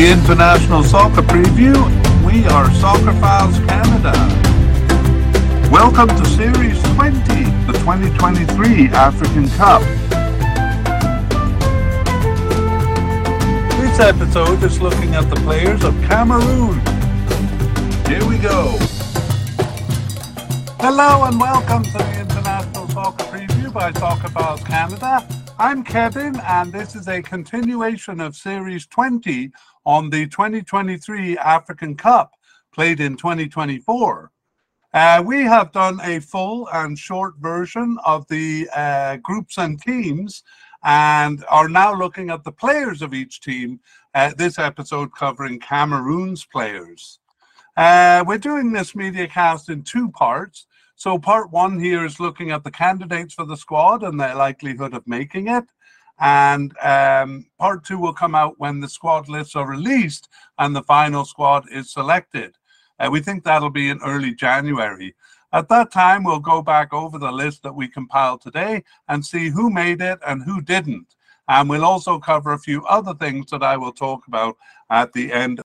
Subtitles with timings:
[0.00, 1.76] the International Soccer Preview.
[2.24, 4.14] We are Soccerphiles Canada.
[5.70, 7.18] Welcome to Series 20,
[7.66, 9.82] the 2023 African Cup.
[13.78, 16.80] This episode is looking at the players of Cameroon.
[18.06, 18.78] Here we go.
[20.80, 25.28] Hello and welcome to the International Soccer Preview by Soccerphiles Canada.
[25.58, 29.52] I'm Kevin, and this is a continuation of Series 20
[29.84, 32.32] on the 2023 African Cup,
[32.72, 34.30] played in 2024.
[34.92, 40.42] Uh, we have done a full and short version of the uh, groups and teams
[40.82, 43.78] and are now looking at the players of each team.
[44.14, 47.20] Uh, this episode covering Cameroon's players.
[47.76, 50.66] Uh, we're doing this media cast in two parts.
[50.96, 54.92] So part one here is looking at the candidates for the squad and their likelihood
[54.92, 55.64] of making it.
[56.20, 60.82] And um, part two will come out when the squad lists are released and the
[60.82, 62.56] final squad is selected.
[62.98, 65.14] Uh, we think that'll be in early January.
[65.52, 69.48] At that time, we'll go back over the list that we compiled today and see
[69.48, 71.16] who made it and who didn't.
[71.48, 74.56] And we'll also cover a few other things that I will talk about
[74.90, 75.60] at the end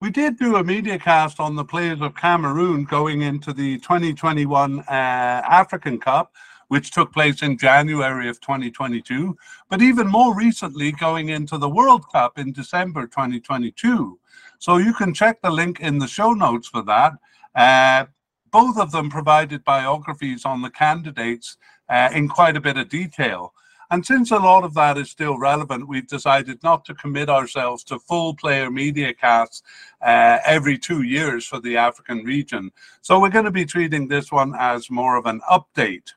[0.00, 4.80] we did do a media cast on the players of Cameroon going into the 2021
[4.80, 6.32] uh, African Cup,
[6.68, 9.36] which took place in January of 2022,
[9.68, 14.18] but even more recently going into the World Cup in December 2022.
[14.58, 17.12] So you can check the link in the show notes for that.
[17.54, 18.06] Uh,
[18.50, 21.56] both of them provided biographies on the candidates
[21.88, 23.52] uh, in quite a bit of detail.
[23.90, 27.84] And since a lot of that is still relevant, we've decided not to commit ourselves
[27.84, 29.62] to full player media casts
[30.02, 32.72] uh, every two years for the African region.
[33.02, 36.14] So we're going to be treating this one as more of an update.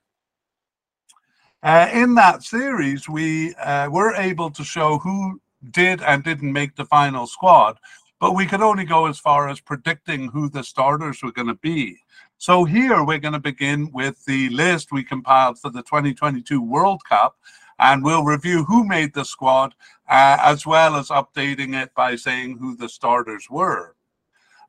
[1.62, 6.76] Uh, in that series, we uh, were able to show who did and didn't make
[6.76, 7.78] the final squad,
[8.20, 11.56] but we could only go as far as predicting who the starters were going to
[11.56, 11.98] be.
[12.38, 17.04] So here we're going to begin with the list we compiled for the 2022 World
[17.04, 17.36] Cup
[17.80, 19.74] and we'll review who made the squad
[20.10, 23.96] uh, as well as updating it by saying who the starters were.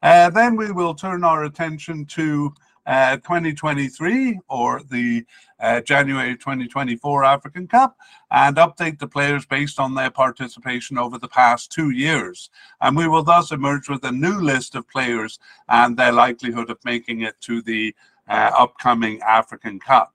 [0.02, 2.52] Uh, then we will turn our attention to
[2.90, 5.24] uh, 2023 or the
[5.60, 7.96] uh, January 2024 African Cup
[8.32, 12.50] and update the players based on their participation over the past two years.
[12.80, 16.84] And we will thus emerge with a new list of players and their likelihood of
[16.84, 17.94] making it to the
[18.28, 20.12] uh, upcoming African Cup.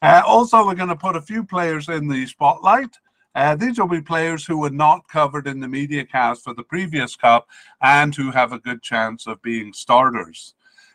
[0.00, 2.96] Uh, also, we're going to put a few players in the spotlight.
[3.34, 6.62] Uh, these will be players who were not covered in the media cast for the
[6.62, 7.46] previous cup
[7.82, 10.54] and who have a good chance of being starters.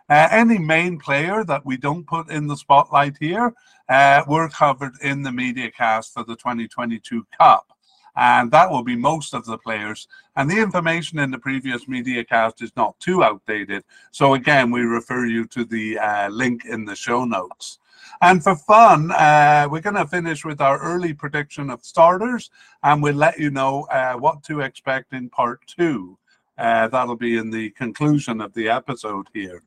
[0.10, 3.54] Uh, any main player that we don't put in the spotlight here
[3.90, 7.72] uh, were covered in the media cast for the 2022 Cup.
[8.18, 10.08] And that will be most of the players.
[10.36, 13.84] And the information in the previous media cast is not too outdated.
[14.12, 17.80] So, again, we refer you to the uh, link in the show notes.
[18.22, 22.50] And for fun, uh, we're going to finish with our early prediction of starters,
[22.84, 26.18] and we'll let you know uh, what to expect in part two.
[26.58, 29.62] Uh, that'll be in the conclusion of the episode here.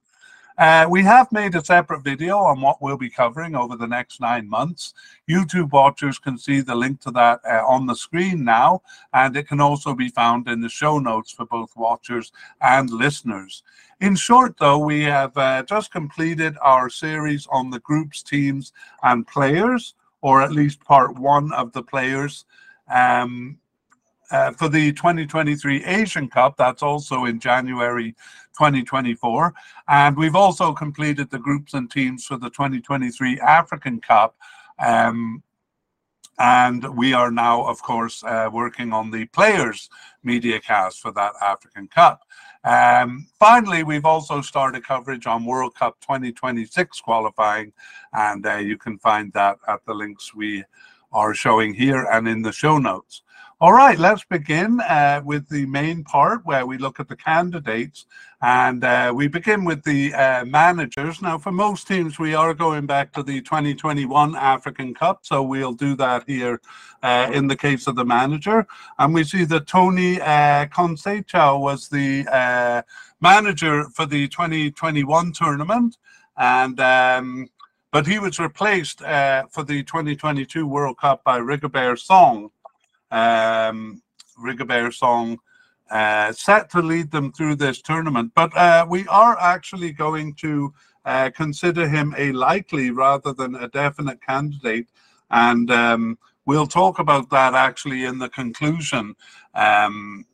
[0.58, 4.20] Uh, we have made a separate video on what we'll be covering over the next
[4.20, 4.92] nine months.
[5.30, 8.82] YouTube watchers can see the link to that uh, on the screen now,
[9.14, 13.62] and it can also be found in the show notes for both watchers and listeners.
[14.00, 18.72] In short, though, we have uh, just completed our series on the groups, teams,
[19.04, 22.46] and players, or at least part one of the players.
[22.92, 23.58] Um,
[24.30, 26.56] uh, for the 2023 Asian Cup.
[26.56, 28.12] That's also in January
[28.56, 29.54] 2024.
[29.88, 34.36] And we've also completed the groups and teams for the 2023 African Cup.
[34.78, 35.42] Um,
[36.38, 39.90] and we are now, of course, uh, working on the players'
[40.22, 42.22] media cast for that African Cup.
[42.64, 47.72] Um, finally, we've also started coverage on World Cup 2026 qualifying,
[48.12, 50.64] and uh, you can find that at the links we
[51.12, 53.22] are showing here and in the show notes.
[53.60, 58.06] All right, let's begin uh, with the main part where we look at the candidates
[58.40, 61.20] and uh, we begin with the uh, managers.
[61.20, 65.72] Now, for most teams, we are going back to the 2021 African Cup, so we'll
[65.72, 66.60] do that here
[67.02, 68.64] uh, in the case of the manager.
[68.96, 70.68] And we see that Tony uh,
[71.58, 72.82] was the uh,
[73.20, 75.96] manager for the 2021 tournament.
[76.36, 77.48] And um,
[77.90, 82.50] but he was replaced uh, for the 2022 World Cup by Rigobert Song
[83.10, 84.02] um,
[84.42, 85.38] Rigobert Song
[85.90, 88.32] uh, set to lead them through this tournament.
[88.34, 90.72] But uh, we are actually going to
[91.04, 94.88] uh, consider him a likely rather than a definite candidate.
[95.30, 99.14] And um, we'll talk about that actually in the conclusion
[99.54, 100.24] um,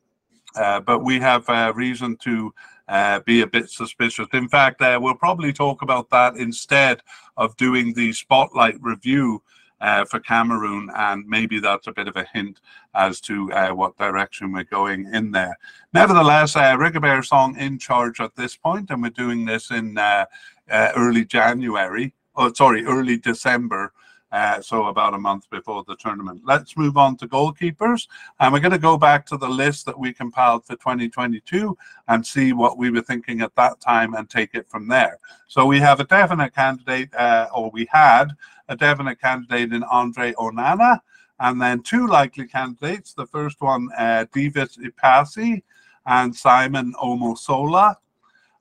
[0.57, 2.55] uh, but we have uh, reason to
[2.89, 4.27] uh, be a bit suspicious.
[4.33, 7.01] In fact, we'll probably talk about that instead
[7.37, 9.43] of doing the spotlight review
[9.85, 12.61] uh, for Cameroon, and maybe that's a bit of a hint
[12.95, 15.59] as to uh, what direction we're going in there.
[15.93, 20.25] Nevertheless, uh, Rigobert song in charge at this point, and we're doing this in uh,
[20.71, 22.15] uh, early January.
[22.35, 23.93] Oh, sorry, early December
[24.35, 26.43] uh, so about a month before the tournament.
[26.45, 28.09] Let's move on to goalkeepers.
[28.41, 31.79] And we're going to go back to the list that we compiled for 2022
[32.09, 35.21] and see what we were thinking at that time and take it from there.
[35.47, 38.33] So we have a definite candidate, uh, or we had
[38.69, 40.99] a definite candidate in Andre Onana,
[41.39, 43.15] and then two likely candidates.
[43.15, 45.63] The first one, uh, Davis Epassy
[46.07, 47.95] and Simon Omossola.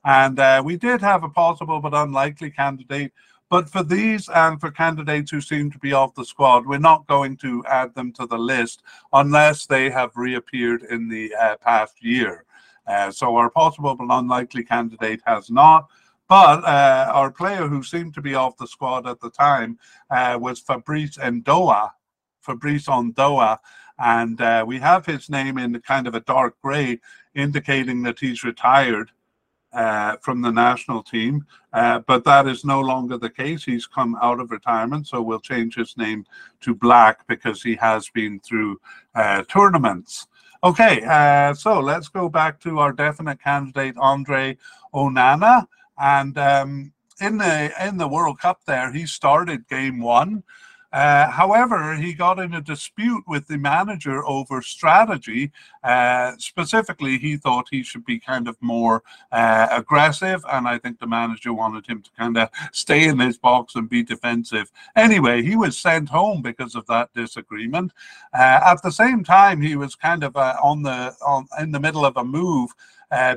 [0.04, 3.10] And uh, we did have a possible but unlikely candidate
[3.54, 7.06] but for these and for candidates who seem to be off the squad, we're not
[7.06, 12.02] going to add them to the list unless they have reappeared in the uh, past
[12.02, 12.46] year.
[12.84, 15.88] Uh, so our possible but unlikely candidate has not.
[16.28, 19.78] But uh, our player who seemed to be off the squad at the time
[20.10, 21.92] uh, was Fabrice Ndoa,
[22.40, 23.58] Fabrice Ondoa,
[24.00, 26.98] and uh, we have his name in kind of a dark grey,
[27.36, 29.12] indicating that he's retired
[29.74, 33.64] uh, from the national team, uh, but that is no longer the case.
[33.64, 36.24] He's come out of retirement, so we'll change his name
[36.60, 38.80] to Black because he has been through
[39.14, 40.26] uh, tournaments.
[40.62, 44.56] Okay, uh, so let's go back to our definite candidate, Andre
[44.94, 45.66] Onana,
[45.98, 50.42] and um, in the in the World Cup there, he started game one.
[50.94, 55.50] Uh, however, he got in a dispute with the manager over strategy.
[55.82, 59.02] Uh, specifically, he thought he should be kind of more
[59.32, 63.36] uh, aggressive, and I think the manager wanted him to kind of stay in his
[63.36, 64.70] box and be defensive.
[64.94, 67.90] Anyway, he was sent home because of that disagreement.
[68.32, 71.80] Uh, at the same time, he was kind of uh, on the on in the
[71.80, 72.70] middle of a move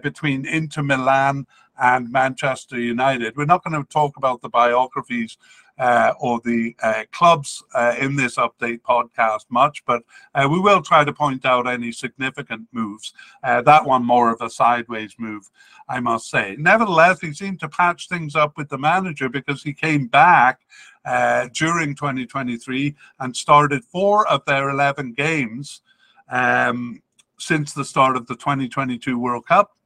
[0.04, 1.45] between Inter Milan
[1.80, 3.36] and Manchester United.
[3.36, 5.38] We're not going to talk about the biographies
[5.79, 10.03] uh, or the uh, clubs uh, in this update podcast much, but
[10.35, 13.13] uh, we will try to point out any significant moves.
[13.44, 15.50] Uh, that one more of a sideways move,
[15.88, 16.56] I must say.
[16.57, 20.62] Nevertheless, he seemed to patch things up with the manager because he came back
[21.53, 25.81] during 2023 and started four of their 11 games
[26.30, 27.01] um,
[27.39, 29.76] since the start of the 2022 World Cup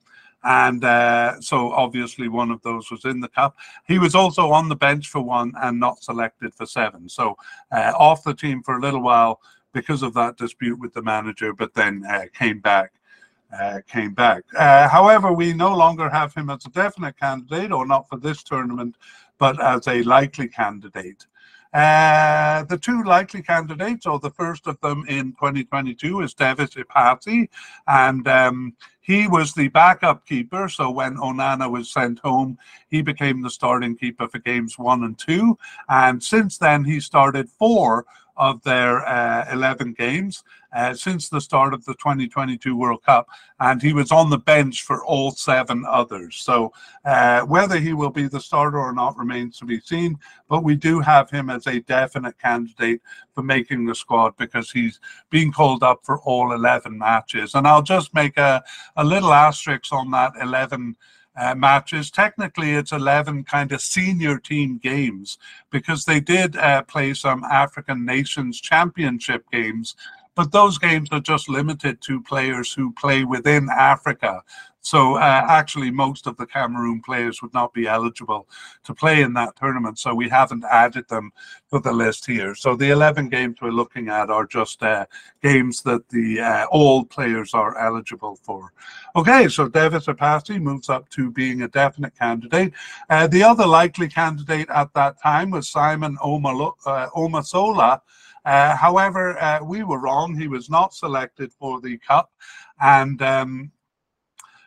[0.43, 3.55] and uh, so obviously one of those was in the cup.
[3.87, 7.07] He was also on the bench for one and not selected for seven.
[7.07, 7.35] So
[7.71, 9.39] uh, off the team for a little while
[9.73, 12.93] because of that dispute with the manager, but then uh, came back.
[13.57, 14.43] Uh, came back.
[14.57, 18.43] Uh, however, we no longer have him as a definite candidate, or not for this
[18.43, 18.95] tournament,
[19.39, 21.25] but as a likely candidate.
[21.73, 27.47] Uh, the two likely candidates, or the first of them in 2022, is Davis Epassy,
[27.87, 30.67] and um, he was the backup keeper.
[30.67, 32.57] So when Onana was sent home,
[32.89, 35.57] he became the starting keeper for games one and two.
[35.89, 38.05] And since then, he started four
[38.37, 43.27] of their uh, 11 games uh, since the start of the 2022 World Cup,
[43.59, 46.37] and he was on the bench for all seven others.
[46.37, 46.71] So
[47.05, 50.75] uh, whether he will be the starter or not remains to be seen, but we
[50.75, 53.01] do have him as a definite candidate
[53.33, 54.99] for making the squad because he's
[55.29, 57.55] being called up for all 11 matches.
[57.55, 58.63] And I'll just make a,
[58.95, 60.95] a little asterisk on that 11
[61.35, 62.11] uh, matches.
[62.11, 65.37] Technically, it's 11 kind of senior team games
[65.69, 69.95] because they did uh, play some African Nations Championship games
[70.35, 74.41] but those games are just limited to players who play within Africa.
[74.83, 78.47] So uh, actually, most of the Cameroon players would not be eligible
[78.83, 79.99] to play in that tournament.
[79.99, 81.31] So we haven't added them
[81.71, 82.55] to the list here.
[82.55, 85.05] So the 11 games we're looking at are just uh,
[85.43, 88.73] games that the uh, all players are eligible for.
[89.15, 92.73] Okay, so Davis Epassy moves up to being a definite candidate.
[93.09, 98.01] Uh, the other likely candidate at that time was Simon Omalo, uh, Omossola.
[98.45, 100.35] Uh, however, uh, we were wrong.
[100.35, 102.31] He was not selected for the Cup.
[102.79, 103.71] And um,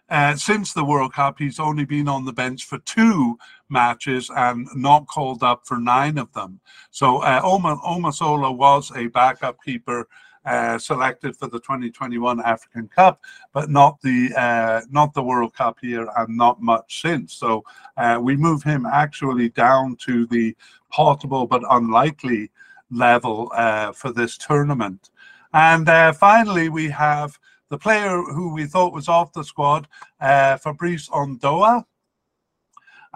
[0.08, 3.38] uh, since the World Cup, he's only been on the bench for two
[3.68, 6.60] matches and not called up for nine of them.
[6.90, 10.08] So uh, Oma, Omossola was a backup keeper
[10.44, 13.22] uh, selected for the 2021 African Cup,
[13.54, 17.32] but not the uh, not the World Cup here, and not much since.
[17.32, 17.64] So
[17.96, 20.54] uh, we move him actually down to the
[20.90, 22.50] possible but unlikely
[22.94, 25.10] level uh, for this tournament.
[25.52, 27.38] And uh, finally, we have
[27.70, 29.88] the player who we thought was off the squad,
[30.20, 31.84] uh, Fabrice Ondoa.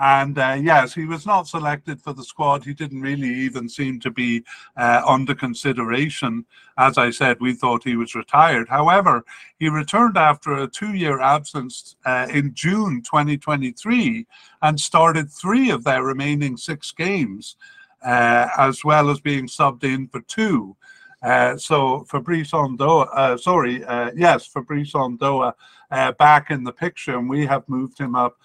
[0.01, 2.65] And uh, yes, he was not selected for the squad.
[2.65, 4.45] He didn't really even seem to be
[4.77, 6.47] uh, under consideration.
[6.77, 8.69] As I said, we thought he was retired.
[8.69, 9.25] However,
[9.59, 14.25] he returned after a two year absence uh, in June 2023
[14.63, 17.57] and started three of their remaining six games,
[18.03, 20.77] as well as being subbed in for two.
[21.23, 25.53] Uh, so Fabrice Ondoa, uh, sorry, uh, yes, Fabrice Ondoa
[25.91, 28.39] uh, back in the picture, and we have moved him up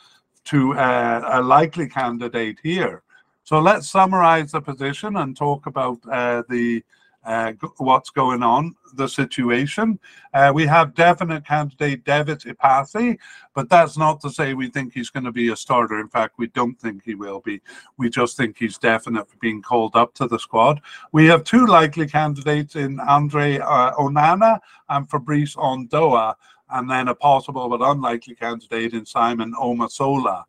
[0.45, 3.03] to uh, a likely candidate here.
[3.43, 6.83] So let's summarize the position and talk about uh, the
[7.25, 9.99] uh, what's going on, the situation.
[10.33, 13.17] Uh, we have definite candidate David Epassy,
[13.53, 15.99] but that's not to say we think he's going to be a starter.
[15.99, 17.61] In fact, we don't think he will be.
[17.97, 20.81] We just think he's definite for being called up to the squad.
[21.11, 26.35] We have two likely candidates in Andre uh, Onana and Fabrice Ondoa
[26.73, 30.43] and then a possible but unlikely candidate in Simon Omossola.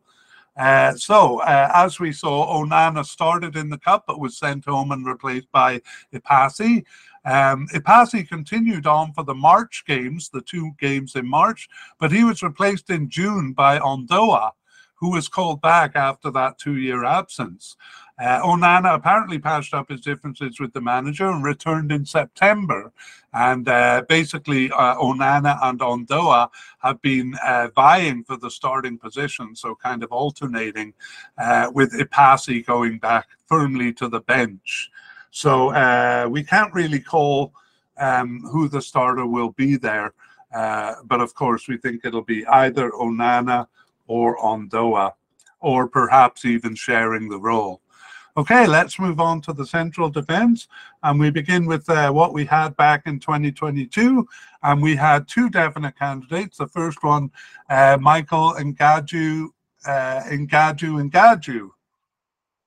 [0.57, 5.07] So, uh, as we saw, Onana started in the cup but was sent home and
[5.07, 5.81] replaced by
[6.13, 6.85] Epassy.
[7.25, 11.69] Um, Epassy continued on for the March games, the two games in March,
[11.99, 14.53] but he was replaced in June by Ondoa,
[14.95, 17.77] who was called back after that two year absence.
[18.17, 22.93] Uh, Onana apparently patched up his differences with the manager and returned in September.
[23.33, 29.57] And uh, basically, uh, Onana and Ondoa have been uh, vying for the starting position,
[29.57, 30.95] so kind of alternating
[31.39, 34.91] uh, with Epassy going back firmly to the bench.
[35.33, 37.53] So uh, we can't really call
[37.99, 40.15] um, who the starter will be there.
[40.53, 43.67] but of course, we think it'll be either Onana
[44.07, 45.15] or Ondoa,
[45.59, 47.81] or perhaps even sharing the role.
[48.37, 50.67] Okay, let's move on to the central defense.
[51.05, 54.27] And we begin with uh, what we had back in 2022.
[54.65, 56.59] And we had two definite candidates.
[56.59, 57.31] The first one,
[57.71, 59.51] uh, Michael Ngaju,
[59.87, 61.71] uh, Ngaju Ngaju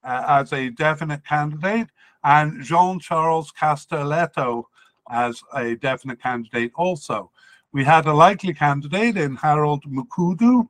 [0.05, 1.87] uh, as a definite candidate,
[2.23, 4.63] and Jean-Charles Castelletto
[5.11, 7.29] as a definite candidate also.
[7.73, 10.69] We had a likely candidate in Harold Mukudu,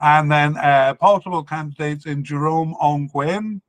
[0.00, 3.60] and then uh, possible candidates in Jerome Onguéné,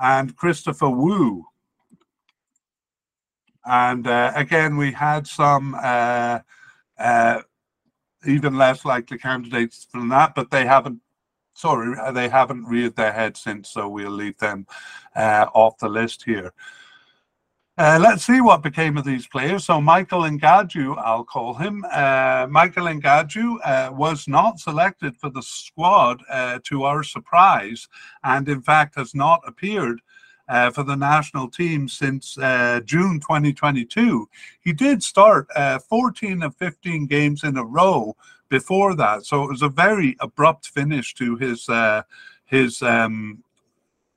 [0.00, 1.44] and Christopher Wooh.
[3.64, 6.40] And uh, again, we had some uh,
[6.98, 7.42] uh,
[8.26, 11.00] even less likely candidates than that, but they haven't.
[11.54, 14.64] Sorry, they haven't reared their head since, so we'll leave them
[15.16, 16.52] uh, off the list here.
[17.78, 19.66] Uh, let's see what became of these players.
[19.66, 21.84] So Michael Ngaju, I'll call him.
[21.92, 27.86] Uh, Michael Ngaju uh, was not selected for the squad uh, to our surprise,
[28.24, 30.00] and in fact has not appeared
[30.48, 34.28] uh, for the national team since uh, June 2022.
[34.60, 35.46] He did start
[35.88, 38.16] 14 of 15 games in a row
[38.48, 41.68] before that, so it was a very abrupt finish to his
[42.46, 43.44] his um,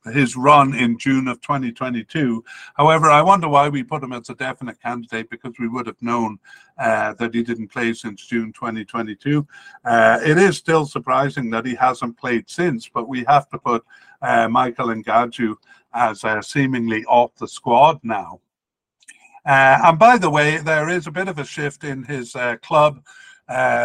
[0.05, 2.43] his run in June of 2022.
[2.75, 6.01] However, I wonder why we put him as a definite candidate because we would have
[6.01, 6.39] known
[6.79, 9.47] uh, that he didn't play since June 2022.
[9.85, 13.83] Uh, it is still surprising that he hasn't played since, but we have to put
[14.21, 15.55] uh, Michael Ngaju
[15.93, 18.39] as uh, seemingly off the squad now.
[19.45, 22.55] Uh, and by the way, there is a bit of a shift in his uh,
[22.57, 23.03] club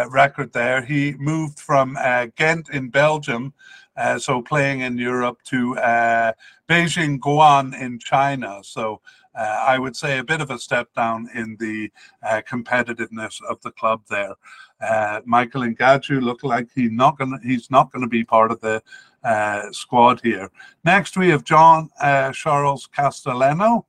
[0.09, 0.81] record there.
[0.81, 1.97] He moved from
[2.37, 3.53] Ghent in Belgium
[3.97, 6.31] uh, so playing in Europe to uh,
[6.69, 8.59] Beijing Guoan in China.
[8.63, 9.01] So
[9.35, 11.91] uh, I would say a bit of a step down in the
[12.23, 14.35] uh, competitiveness of the club there.
[14.81, 18.61] Uh, Michael Ngaju look like he not gonna, he's not going to be part of
[18.61, 18.81] the
[19.23, 20.49] uh, squad here.
[20.83, 21.89] Next, we have John
[22.33, 23.85] Charles Castellano,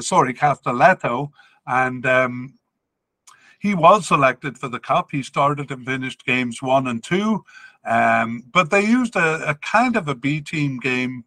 [0.00, 1.30] sorry, Castelletto,
[1.66, 2.54] and um,
[3.60, 5.08] he was selected for the cup.
[5.12, 7.44] He started and finished games one and two.
[7.84, 11.24] Um, but they used a, a, kind of a B team game,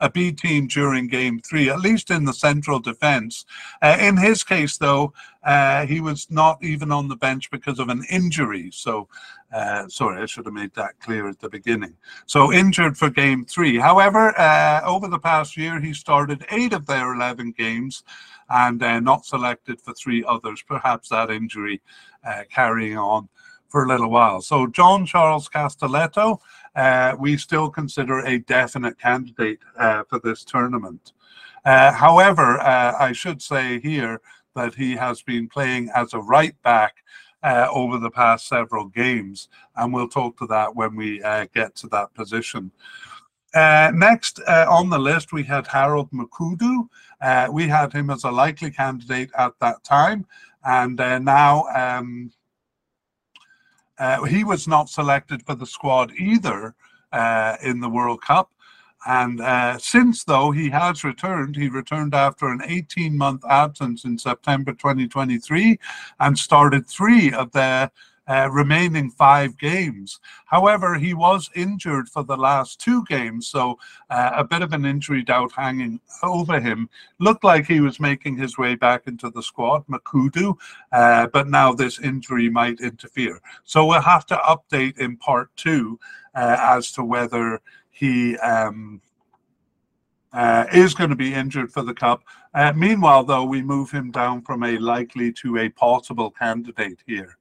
[0.00, 3.44] a B team during game three, at least in the central defense.
[3.82, 5.12] Uh, in his case, though,
[5.44, 8.70] uh, he was not even on the bench because of an injury.
[8.72, 9.08] So,
[9.52, 11.94] uh, sorry, I should have made that clear at the beginning.
[12.26, 13.76] So, injured for game three.
[13.76, 18.04] However, uh, over the past year, he started eight of their 11 games
[18.50, 21.82] and uh, not selected for three others, perhaps that injury
[22.24, 23.28] uh, carrying on
[23.68, 24.40] for a little while.
[24.40, 26.40] So John Charles Castelletto,
[26.74, 31.12] uh, we still consider a definite candidate uh, for this tournament.
[31.64, 34.20] Uh, however, uh, I should say here
[34.54, 36.96] that he has been playing as a right back
[37.42, 41.74] uh, over the past several games, and we'll talk to that when we uh, get
[41.76, 42.72] to that position.
[43.54, 46.88] next on the list, we had Harold Mukudu.
[47.52, 50.26] we had him as a likely candidate at that time,
[50.64, 52.32] and now um,
[53.98, 56.74] uh, he was not selected for the squad either
[57.12, 58.50] uh, in the World Cup.
[59.06, 64.18] And uh, since, though, he has returned, he returned after an 18 month absence in
[64.18, 65.78] September 2023
[66.20, 67.90] and started three of the
[68.28, 70.20] uh, remaining five games.
[70.46, 73.78] However, he was injured for the last two games, so
[74.10, 76.88] uh, a bit of an injury doubt hanging over him.
[77.18, 80.56] Looked like he was making his way back into the squad, Makudu,
[80.92, 83.40] uh, but now this injury might interfere.
[83.64, 85.98] So we'll have to update in part two
[86.34, 88.36] uh, as to whether he.
[88.38, 89.00] Um,
[90.32, 92.22] uh, is going to be injured for the cup.
[92.54, 97.37] Uh, meanwhile, though, we move him down from a likely to a possible candidate here.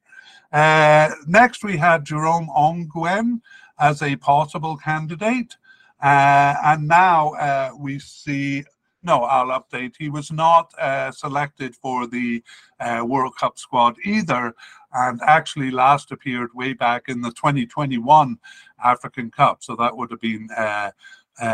[0.51, 3.41] Uh, next, we had Jerome Onguéné
[3.79, 5.55] as a possible candidate.
[6.01, 8.63] Uh, and now uh, we see,
[9.03, 9.95] no, I'll update.
[9.97, 12.43] He was not uh, selected for the
[12.79, 14.53] uh, World Cup squad either,
[14.93, 18.37] and actually last appeared way back in the 2021
[18.83, 19.63] African Cup.
[19.63, 20.91] So that would have been uh,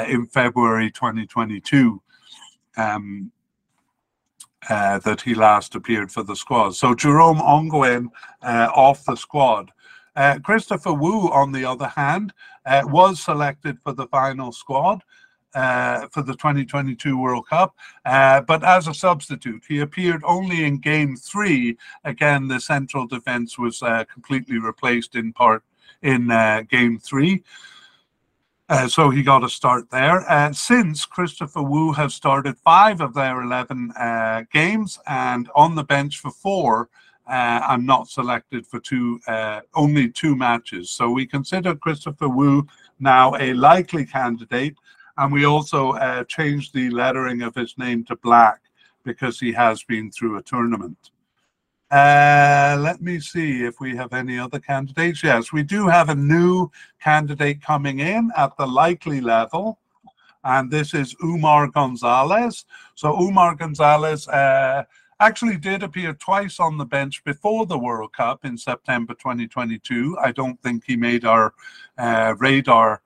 [0.07, 2.01] in February 2022.
[2.75, 3.31] Um,
[4.70, 6.75] uh, that he last appeared for the squad.
[6.75, 8.10] So Jerome Onguéné
[8.41, 9.72] uh, off the squad.
[10.15, 12.34] Uh, Christopher Wooh, on the other hand,
[12.65, 15.03] uh, was selected for the final squad
[15.55, 19.63] uh, for the 2022 World Cup, uh, but as a substitute.
[19.67, 21.77] He appeared only in game three.
[22.03, 23.79] Again, the central defense was
[24.12, 25.63] completely replaced in part
[26.01, 26.27] in
[26.70, 27.43] game three.
[28.74, 30.27] Uh, so he got a start there.
[30.27, 35.84] Uh, since Christopher Wooh has started five of their 11 uh, games and on the
[35.84, 36.89] bench for four,
[37.27, 40.89] uh, I'm not selected for two, uh, only two matches.
[40.89, 42.65] So we consider Christopher Wooh
[43.00, 44.75] now a likely candidate.
[45.18, 48.60] And we also uh, changed the lettering of his name to black
[49.03, 51.12] because he has been through a tournament.
[51.93, 55.21] Uh, let me see if we have any other candidates.
[55.21, 59.77] Yes, we do have a new candidate coming in at the likely level,
[60.43, 62.65] and this is Oumar Gonzalez.
[62.95, 64.86] So Oumar Gonzalez uh,
[65.19, 70.17] actually did appear twice on the bench before the World Cup in September 2022.
[70.19, 71.53] I don't think he made our
[71.99, 73.03] uh, radar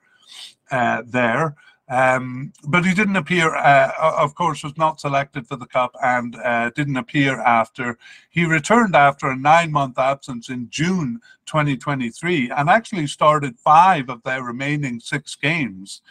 [0.72, 1.58] uh, there.
[1.90, 6.36] Um, but he didn't appear, uh, of course, was not selected for the Cup and
[6.36, 7.98] uh, didn't appear after.
[8.30, 14.22] He returned after a nine month absence in June 2023 and actually started five of
[14.24, 16.02] their remaining six games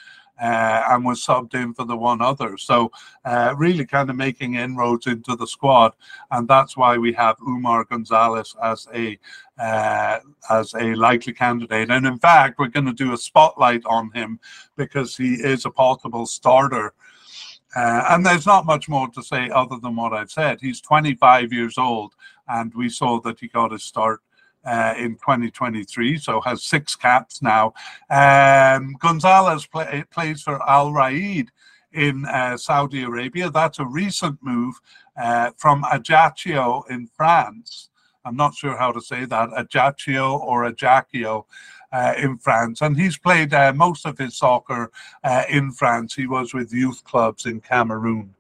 [0.41, 2.57] uh, and was subbed in for the one other.
[2.59, 2.91] So
[3.25, 5.93] uh, really kind of making inroads into the squad,
[6.31, 9.19] and that's why we have Oumar Gonzalez as a
[9.59, 10.19] uh,
[10.51, 11.91] as a likely candidate.
[11.91, 14.39] And in fact, we're going to do a spotlight on him
[14.77, 16.93] because he is a possible starter.
[17.75, 20.61] Uh, and there's not much more to say other than what I've said.
[20.61, 22.15] He's 25 years old,
[22.49, 24.23] and we saw that he got his start
[24.67, 27.73] uh, in 2023, so has six caps now.
[28.11, 31.51] Um, Gonzalez play, plays for Al Raed
[31.93, 33.51] in uh, Saudi Arabia.
[33.51, 34.75] That's a recent move
[35.17, 37.91] uh, from Ajaccio in France.
[38.27, 41.47] I'm not sure how to say that, Ajaccio or Ajaccio
[41.93, 42.83] uh, in France.
[42.83, 44.91] And he's played uh, most of his soccer
[45.25, 46.15] uh, in France.
[46.15, 48.35] He was with youth clubs in Cameroon.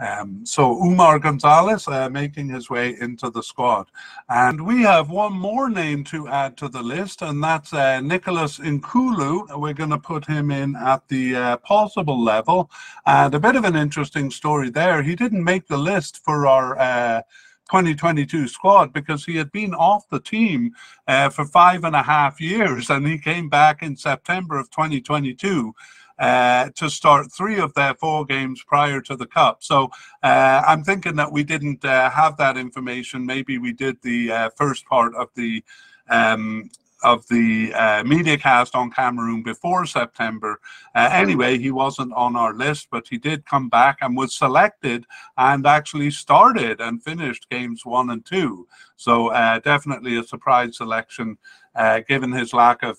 [0.00, 3.86] Um, so Oumar Gonzalez uh, making his way into the squad.
[4.28, 8.58] And we have one more name to add to the list, and that's uh, Nicholas
[8.58, 9.58] Nkoulou.
[9.58, 12.70] We're going to put him in at the uh, possible level.
[13.06, 15.02] And a bit of an interesting story there.
[15.02, 17.24] He didn't make the list for our
[17.68, 20.72] 2022 squad because he had been off the team
[21.06, 25.74] uh, for five and a half years and he came back in September of 2022
[26.18, 29.62] uh, to start three of their four games prior to the cup.
[29.62, 29.90] So
[30.22, 33.24] uh, I'm thinking that we didn't uh, have that information.
[33.24, 35.62] Maybe we did the uh, first part of the
[36.08, 36.70] um,
[37.02, 40.60] of the uh, media cast on Cameroon before September.
[40.94, 45.04] Uh, anyway, he wasn't on our list, but he did come back and was selected
[45.36, 48.66] and actually started and finished games one and two.
[48.96, 51.38] So uh, definitely a surprise selection,
[51.74, 52.98] uh, given his lack of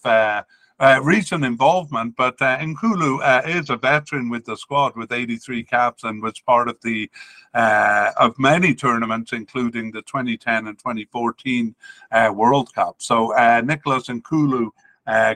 [0.79, 5.11] uh, uh, recent involvement, but uh, Nkoulou uh, is a veteran with the squad with
[5.11, 7.09] 83 caps and was part of the
[7.53, 11.75] uh, of many tournaments, including the 2010 and 2014
[12.11, 12.95] uh, World Cup.
[12.99, 14.69] So uh, Nicholas Nkoulou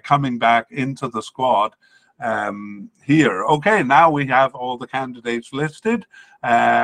[0.03, 1.73] coming back into the squad
[2.19, 3.43] um, here.
[3.45, 6.05] Okay, now we have all the candidates listed.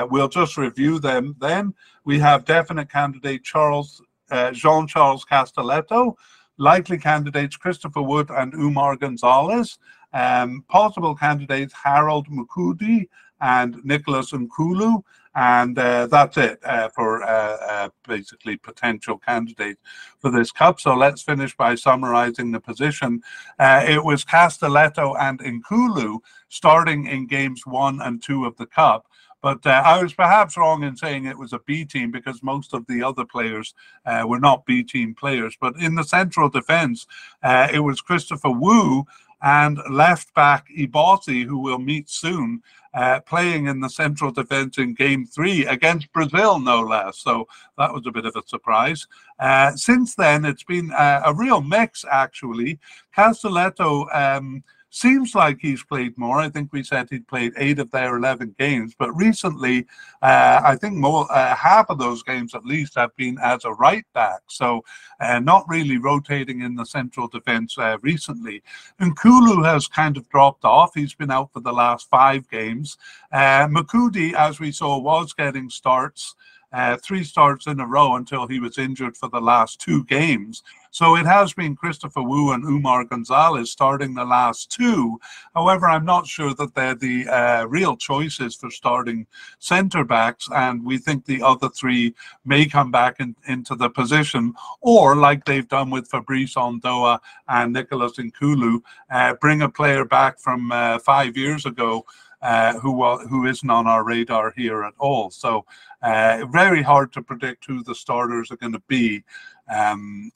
[0.09, 1.73] we'll just review them then.
[2.05, 4.01] We have definite candidate Charles
[4.53, 6.15] Jean-Charles Castelletto,
[6.59, 9.79] likely candidates Christopher Wooh and Umar Gonzalez,
[10.13, 13.07] um, possible candidates Harold Moukoudi
[13.41, 15.03] and Nicholas Nkoulou.
[15.35, 19.77] And uh, that's it uh, for uh, uh, basically potential candidate
[20.19, 20.81] for this cup.
[20.81, 23.21] So let's finish by summarizing the position.
[23.57, 26.17] Uh, it was Castelletto and Nkoulou
[26.49, 29.07] starting in games one and two of the cup.
[29.41, 32.73] But uh, I was perhaps wrong in saying it was a B team because most
[32.73, 33.73] of the other players
[34.05, 35.55] uh, were not B team players.
[35.59, 37.07] But in the central defense,
[37.43, 39.05] uh, it was Christopher Wooh
[39.41, 42.61] and left back Ebosse, who we'll meet soon,
[42.93, 47.19] uh, playing in the central defense in game three against Brazil, no less.
[47.19, 47.47] So
[47.77, 49.07] that was a bit of a surprise.
[49.39, 52.79] Uh, since then, it's been uh, a real mix, actually.
[53.15, 54.13] Castelletto.
[54.13, 56.39] Um, seems like he's played more.
[56.39, 59.85] I think we said he'd played eight of their 11 games, but recently,
[60.21, 63.73] uh, I think more uh, half of those games at least have been as a
[63.73, 64.41] right back.
[64.47, 64.83] So,
[65.19, 68.63] uh, not really rotating in the central defense uh, recently.
[68.99, 70.91] Nkoulou has kind of dropped off.
[70.95, 72.97] He's been out for the last five games.
[73.31, 76.35] Uh, Moukoudi, as we saw, was getting starts
[76.71, 80.63] uh, three starts in a row until he was injured for the last two games.
[80.91, 85.19] So it has been Christopher Wooh and Oumar Gonzalez starting the last two.
[85.53, 89.27] However, I'm not sure that they're the uh, real choices for starting
[89.59, 94.53] centre backs, and we think the other three may come back in, into the position,
[94.81, 100.39] or like they've done with Fabrice Ondoa and Nicholas Nkoulou, uh, bring a player back
[100.39, 102.05] from uh, five years ago
[102.41, 105.29] uh, who who isn't on our radar here at all.
[105.29, 105.65] So
[106.01, 109.23] uh, very hard to predict who the starters are going to be.
[109.73, 110.31] Um,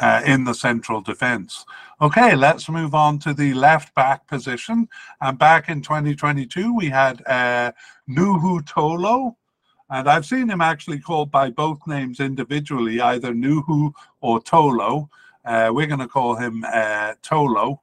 [0.00, 1.64] uh, in the central defense.
[2.00, 4.88] Okay, let's move on to the left back position.
[5.20, 7.72] And back in 2022, we had uh,
[8.08, 9.36] Nouhou Tolo.
[9.90, 15.08] And I've seen him actually called by both names individually, either Nouhou or Tolo.
[15.44, 17.80] Uh, we're going to call him uh, Tolo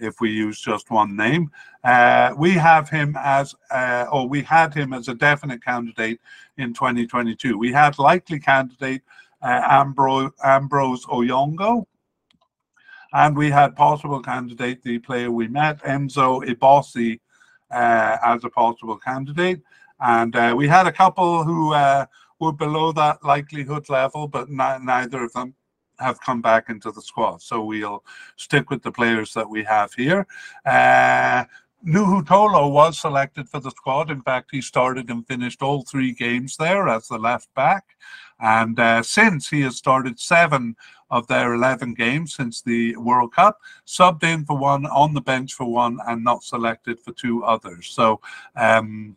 [0.00, 1.50] if we use just one name.
[1.84, 6.20] Uh, we have him as, uh, or we had him as a definite candidate
[6.58, 7.56] in 2022.
[7.56, 9.02] We had likely candidate
[9.42, 11.86] uh, Ambrose, Ambrose Oyongo,
[13.12, 17.18] and we had possible candidate, the player we met, Enzo Ebosse,
[17.70, 19.60] uh, as a possible candidate.
[20.00, 22.06] And uh, we had a couple who uh,
[22.38, 25.54] were below that likelihood level, but neither of them
[26.00, 27.42] have come back into the squad.
[27.42, 28.04] So we'll
[28.36, 30.26] stick with the players that we have here.
[30.66, 31.44] Uh,
[31.86, 34.10] Nouhou Tolo was selected for the squad.
[34.10, 37.84] In fact, he started and finished all three games there as the left back.
[38.38, 40.76] And uh, since he has started seven
[41.10, 45.54] of their 11 games since the World Cup, subbed in for one, on the bench
[45.54, 47.88] for one, and not selected for two others.
[47.88, 48.20] So
[48.56, 49.16] um,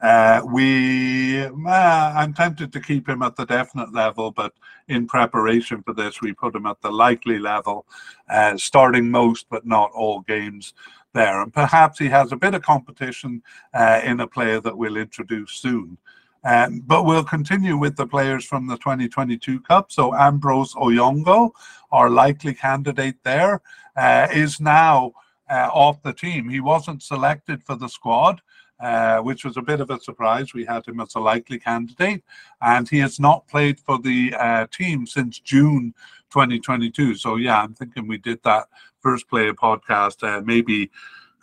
[0.00, 4.52] uh, we, uh, I'm tempted to keep him at the definite level, but
[4.88, 7.86] in preparation for this, we put him at the likely level,
[8.28, 10.74] uh, starting most but not all games
[11.14, 11.42] there.
[11.42, 13.42] And perhaps he has a bit of competition
[13.74, 15.98] uh, in a player that we'll introduce soon.
[16.44, 19.90] Um, but we'll continue with the players from the 2022 Cup.
[19.90, 21.50] So Ambrose Oyongo,
[21.90, 23.60] our likely candidate there,
[23.96, 25.12] uh, is now
[25.50, 26.48] uh, off the team.
[26.48, 28.40] He wasn't selected for the squad.
[28.80, 30.54] Uh, which was a bit of a surprise.
[30.54, 32.22] We had him as a likely candidate,
[32.62, 35.92] and he has not played for the uh, team since June
[36.30, 37.16] 2022.
[37.16, 38.68] So, yeah, I'm thinking we did that
[39.00, 40.92] first player podcast uh, maybe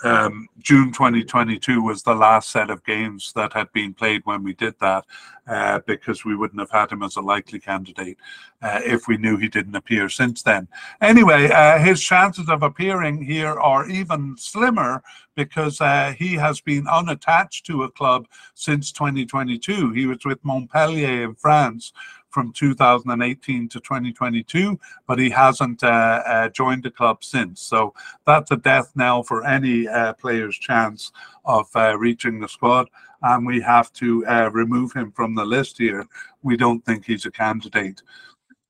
[0.03, 4.53] um, June 2022 was the last set of games that had been played when we
[4.53, 5.05] did that,
[5.47, 8.17] uh, because we wouldn't have had him as a likely candidate
[8.61, 10.67] uh, if we knew he didn't appear since then.
[11.01, 15.01] Anyway, uh, his chances of appearing here are even slimmer
[15.35, 19.91] because uh, he has been unattached to a club since 2022.
[19.91, 21.93] He was with Montpellier in France
[22.35, 27.61] from 2018 to 2022, but he hasn't uh, uh, joined the club since.
[27.61, 27.93] So
[28.27, 31.13] that's a death knell for any uh, player's chance
[31.45, 32.89] of uh, reaching the squad.
[33.21, 36.05] And we have to uh, remove him from the list here.
[36.43, 38.01] We don't think he's a candidate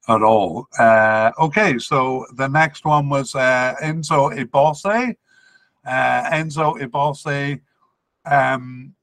[0.07, 0.67] at all.
[0.77, 5.15] Uh, okay, so the next one was Enzo Ebosse.
[5.87, 7.59] Enzo Ebosse.
[8.27, 8.93] Um,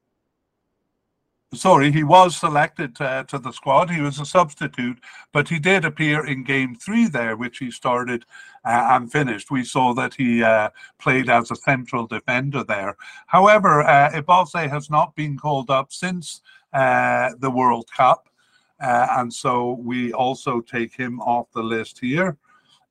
[1.53, 3.89] sorry, he was selected uh, to the squad.
[3.89, 4.99] He was a substitute,
[5.31, 8.25] but he did appear in game three there, which he started
[8.65, 9.51] uh, and finished.
[9.51, 12.95] We saw that he uh, played as a central defender there.
[13.27, 14.11] However, uh,
[14.53, 16.41] has not been called up since
[16.73, 18.29] uh, the World Cup,
[18.81, 22.37] uh, and so we also take him off the list here.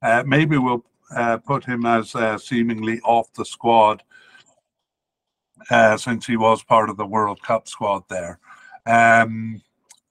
[0.02, 0.84] Uh, maybe we'll
[1.46, 4.02] put him as seemingly off the squad.
[5.96, 8.38] since he was part of the World Cup squad there.
[8.86, 9.62] Um,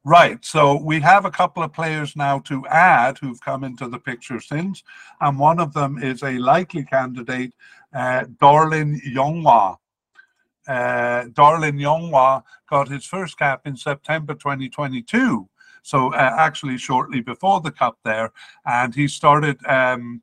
[0.06, 4.00] right, so we have a couple of players now to add who've come into the
[4.00, 4.84] picture since,
[5.20, 7.54] and one of them is a likely candidate,
[7.94, 9.78] uh, Darlin Yongwa.
[10.68, 15.48] uh, Darlin Yongwa got his first cap in September 2022.
[15.84, 18.32] So uh, actually shortly before the cup there,
[18.66, 20.22] and he started um,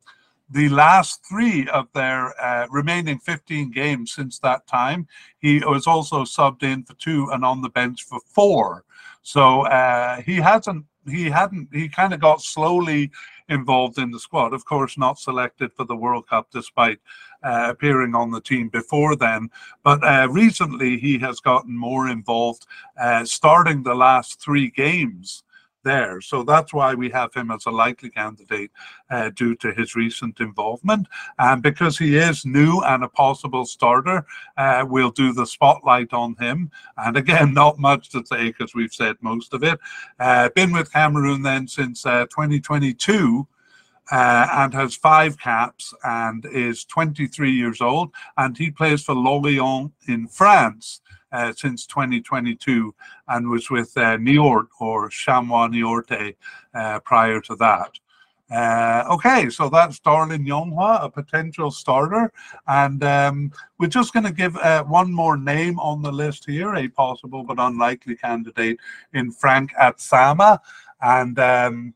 [0.50, 5.06] the last three of their uh, remaining 15 games since that time.
[5.38, 8.84] He was also subbed in for two and on the bench for four.
[9.22, 13.10] So uh, he hasn't, he hadn't, he kind of got slowly
[13.48, 14.54] involved in the squad.
[14.54, 16.98] Of course, not selected for the World Cup despite
[17.42, 19.50] uh, appearing on the team before then.
[19.82, 22.66] But uh, recently, he has gotten more involved,
[23.00, 25.42] uh, starting the last three games
[25.88, 26.20] there.
[26.20, 28.70] So that's why we have him as a likely candidate
[29.10, 31.06] uh, due to his recent involvement.
[31.38, 34.26] And because he is new and a possible starter,
[34.58, 36.70] uh, we'll do the spotlight on him.
[36.98, 39.78] And again, not much to say because we've said most of it.
[40.20, 43.46] Uh, been with Cameroon then since uh, 2022.
[44.10, 48.10] Uh, and has five caps and is 23 years old.
[48.38, 52.94] And he plays for Lorient in France uh, since 2022
[53.28, 56.34] and was with uh, Niort or Chamois Niortais
[56.74, 57.90] uh, prior to that.
[58.50, 62.32] Uh, okay, so that's Darlin Yongwa, a potential starter.
[62.66, 66.74] And um, we're just going to give uh, one more name on the list here,
[66.74, 68.78] a possible but unlikely candidate
[69.12, 70.58] in Frank Atsama.
[71.02, 71.94] And um,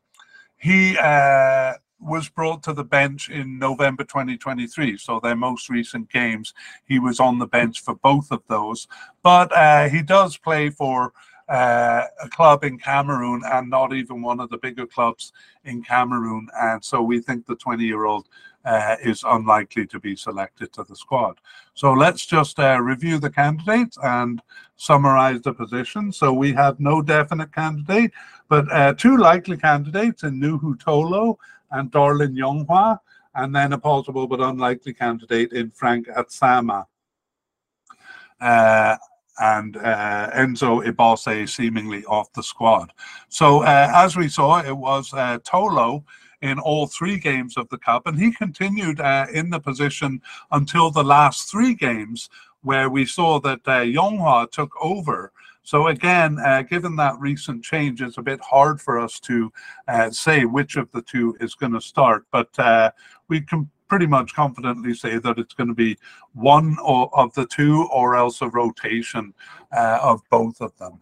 [0.57, 4.97] he uh, was brought to the bench in November 2023.
[4.97, 6.53] So their most recent games,
[6.85, 8.87] he was on the bench for both of those.
[9.21, 11.13] But uh, he does play for
[11.49, 15.33] uh, a club in Cameroon and not even one of the bigger clubs
[15.65, 16.47] in Cameroon.
[16.59, 18.27] And so we think the 20 year old
[18.65, 21.39] uh, is unlikely to be selected to the squad.
[21.73, 24.41] So let's just uh, review the candidates and
[24.77, 26.11] summarize the position.
[26.11, 28.11] So we have no definite candidate,
[28.47, 31.37] but uh, two likely candidates in Nouhou Tolo
[31.73, 32.99] and Darlin Yongwa,
[33.35, 36.85] and then a possible but unlikely candidate in Frank Atsama.
[38.39, 38.95] Uh,
[39.39, 42.91] and uh, Enzo Ebosse seemingly off the squad.
[43.29, 46.03] So uh, as we saw, it was uh, Tolo
[46.41, 50.91] in all three games of the cup, and he continued uh, in the position until
[50.91, 52.29] the last three games,
[52.61, 55.31] where we saw that uh, Yongwa took over
[55.63, 59.51] so again, uh, given that recent change, it's a bit hard for us to
[59.87, 62.91] uh, say which of the two is going to start, but uh,
[63.29, 65.97] we can pretty much confidently say that it's going to be
[66.33, 69.33] one or, of the two or else a rotation
[69.71, 70.99] uh, of both of them.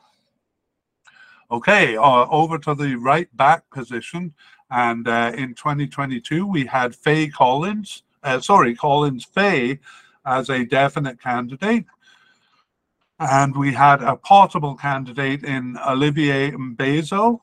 [1.49, 4.33] Okay, uh, over to the right back position.
[4.69, 8.03] And uh, in 2022, we had Faye Collins,
[8.39, 9.79] sorry, Collins Faye
[10.25, 11.85] as a definite candidate
[13.21, 17.39] and we had a possible candidate in Olivier Mbaizo.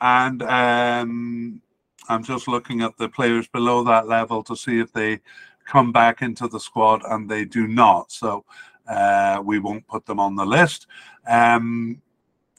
[0.00, 1.62] And um,
[2.08, 5.20] I'm just looking at the players below that level to see if they
[5.64, 8.10] come back into the squad, and they do not.
[8.10, 8.44] So
[8.88, 10.88] uh, we won't put them on the list.
[11.26, 12.02] Um,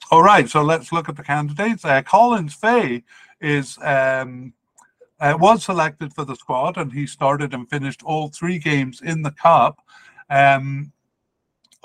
[0.10, 1.84] all right, so let's look at the candidates.
[1.84, 3.04] Uh, Collins Fay
[3.42, 4.54] is um,
[5.20, 9.22] uh, was selected for the squad, and he started and finished all three games in
[9.22, 9.82] the cup.
[10.30, 10.94] Um,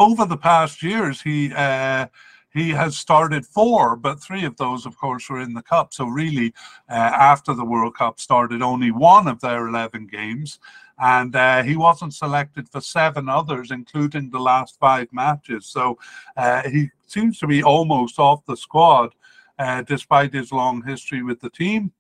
[0.01, 2.07] over the past years, he uh,
[2.53, 5.93] he has started four, but three of those, of course, were in the cup.
[5.93, 6.53] So really,
[6.89, 6.95] uh,
[7.33, 10.59] after the World Cup started, only one of their eleven games,
[10.99, 15.67] and uh, he wasn't selected for seven others, including the last five matches.
[15.67, 15.97] So
[16.37, 19.15] uh, he seems to be almost off the squad,
[19.59, 21.93] uh, despite his long history with the team.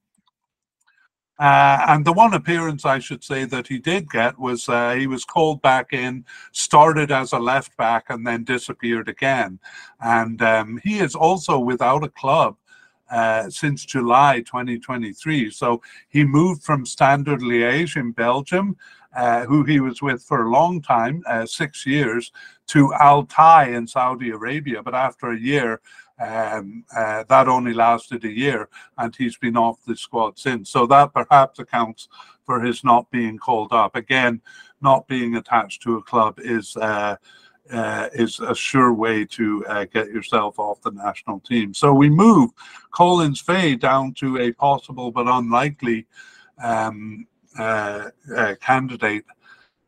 [1.40, 5.07] Uh, and the one appearance I should say that he did get was uh, he
[5.07, 9.59] was called back in, started as a left back, and then disappeared again.
[10.00, 12.57] And um, he is also without a club
[13.11, 15.50] uh, since July 2023.
[15.50, 18.76] So he moved from Standard Liège in Belgium,
[19.16, 22.33] uh, who he was with for a long time, uh, six years,
[22.66, 24.83] to Al Tai in Saudi Arabia.
[24.83, 25.81] But after a year,
[26.21, 30.71] um, uh, that only lasted a year, and he's been off the squad since.
[30.71, 32.09] So that perhaps accounts
[32.45, 33.97] for his not being called up.
[33.97, 34.41] Again,
[34.83, 37.17] not being attached to a club is uh,
[37.73, 41.73] uh, is a sure way to uh, get yourself off the national team.
[41.73, 42.51] So we move
[42.91, 46.07] Collins Fay down to a possible but unlikely
[46.63, 47.27] um,
[47.59, 49.25] uh, uh, candidate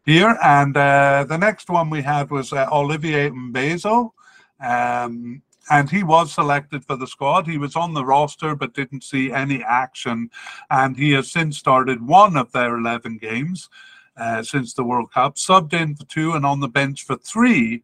[0.05, 0.39] here.
[0.43, 4.13] And the next one we had was Olivier Mbaizo.
[4.61, 7.47] Um, and he was selected for the squad.
[7.47, 10.31] He was on the roster but didn't see any action,
[10.71, 13.69] and he has since started one of their 11 games
[14.17, 17.83] uh, since the World Cup, subbed in for two and on the bench for three,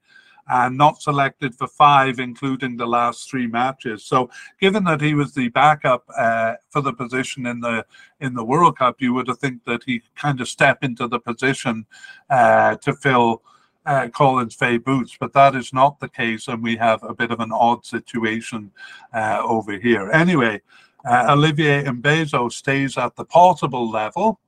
[0.51, 4.05] and not selected for five, including the last three matches.
[4.05, 7.85] So, given that he was the backup uh, for the position in the
[8.21, 11.21] in the World Cup, you would have think that he kind of step into the
[11.21, 11.87] position
[12.31, 13.43] uh, to fill
[13.89, 17.41] uh, Fay boots, but that is not the case, and we have a bit of
[17.41, 18.71] an odd situation
[19.15, 20.11] uh, over here.
[20.11, 20.61] Anyway,
[21.09, 24.39] uh, Olivier Mbaizo stays at the portable level,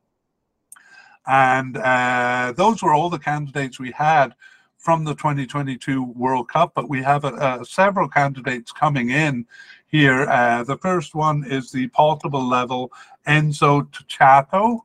[1.26, 4.34] and uh, those were all the candidates we had
[4.76, 9.46] from the 2022 World Cup, but we have uh, several candidates coming in
[9.86, 10.22] here.
[10.28, 12.90] Uh, the first one is the portable level
[13.26, 14.80] Enzo Tchato.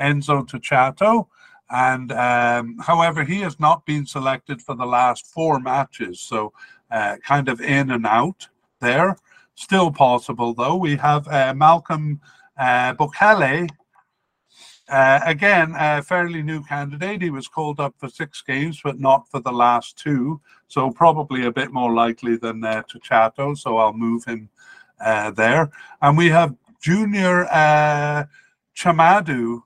[0.00, 1.28] Enzo Tchato.
[1.70, 6.52] And um, however, he has not been selected for the last four matches, so
[6.90, 8.46] uh, kind of in and out
[8.80, 9.16] there.
[9.56, 10.76] Still possible though.
[10.76, 12.20] We have uh, Malcolm
[12.58, 12.94] uh,
[14.88, 17.20] uh, again, a fairly new candidate.
[17.20, 20.40] He was called up for six games, but not for the last two.
[20.68, 23.56] So probably a bit more likely than uh, Tchato.
[23.58, 24.48] So I'll move him
[25.00, 25.70] uh, there.
[26.02, 28.26] And we have Junior uh,
[28.76, 29.62] Tchamadeu.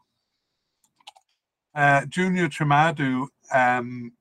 [1.75, 4.13] Uh, Junior Tchamadeu, um,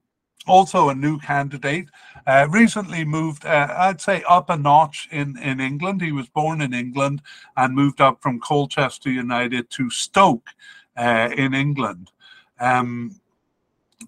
[0.47, 1.89] also a new candidate.
[2.25, 6.01] Uh, recently moved, uh, I'd say, up a notch in, in England.
[6.01, 7.21] He was born in England
[7.55, 10.49] and moved up from Colchester United to Stoke
[10.97, 12.11] uh, in England.
[12.59, 13.19] Um,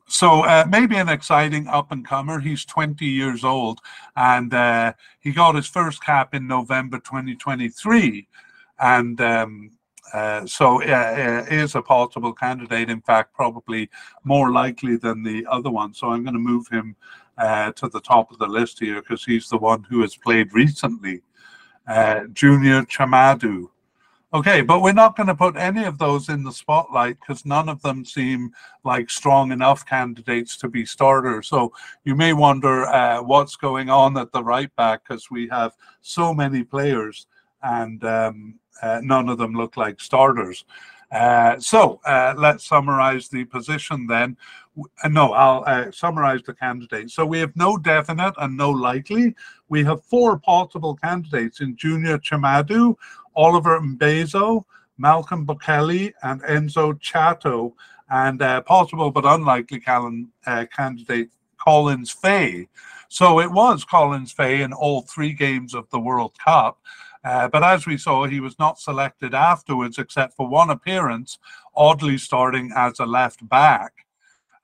[0.08, 2.40] so uh, maybe an exciting up and comer.
[2.40, 3.80] He's 20 years old
[4.16, 8.28] and uh, he got his first cap in November 2023.
[8.80, 9.72] And um,
[10.14, 12.90] uh, so uh, is a possible candidate.
[12.90, 13.90] In fact, probably
[14.24, 15.94] more likely than the other one.
[15.94, 16.96] So I'm going to move him
[17.38, 20.54] uh, to the top of the list here because he's the one who has played
[20.54, 21.22] recently.
[21.88, 23.68] Uh, Junior Tchamadeu.
[24.34, 27.68] Okay, but we're not going to put any of those in the spotlight because none
[27.68, 28.54] of them seem
[28.86, 31.50] like strong enough candidates to be starters.
[31.50, 31.74] So
[32.06, 36.34] you may wonder uh, what's going on at the right back because we have so
[36.34, 37.28] many players
[37.62, 38.56] and um,
[39.02, 40.66] none of them look like starters.
[41.12, 44.38] Uh, so uh, let's summarize the position then.
[45.04, 47.14] Uh, no, I'll uh, summarize the candidates.
[47.14, 49.36] So we have no definite and no likely.
[49.68, 52.96] We have four possible candidates in Junior Tchamadeu,
[53.36, 54.64] Oliver Mbaizo,
[54.98, 57.74] Malcolm Bokele, and Enzo Tchato,
[58.10, 62.68] and uh, possible but unlikely Callan, uh, candidate Collins Fai.
[63.10, 66.80] So it was Collins Fai in all three games of the World Cup.
[67.24, 71.38] Uh, but as we saw, he was not selected afterwards, except for one appearance,
[71.76, 74.06] oddly starting as a left back.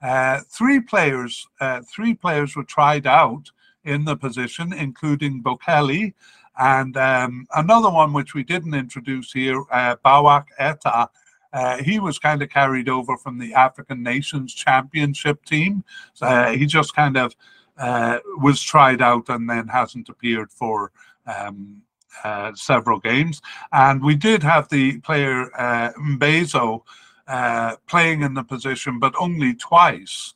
[0.01, 3.51] Uh, three players, uh, three players were tried out
[3.83, 6.13] in the position, including Bokele,
[6.57, 11.09] and um, another one which we didn't introduce here, uh, Bawak Etta,
[11.53, 15.83] uh, he was kind of carried over from the African Nations Championship team.
[16.21, 17.35] Uh, he just kind of
[17.77, 20.91] uh, was tried out and then hasn't appeared for
[21.25, 21.81] um,
[22.23, 23.41] uh, several games.
[23.71, 26.81] And we did have the player uh, Mbaizo
[27.27, 30.33] uh, playing in the position, but only twice.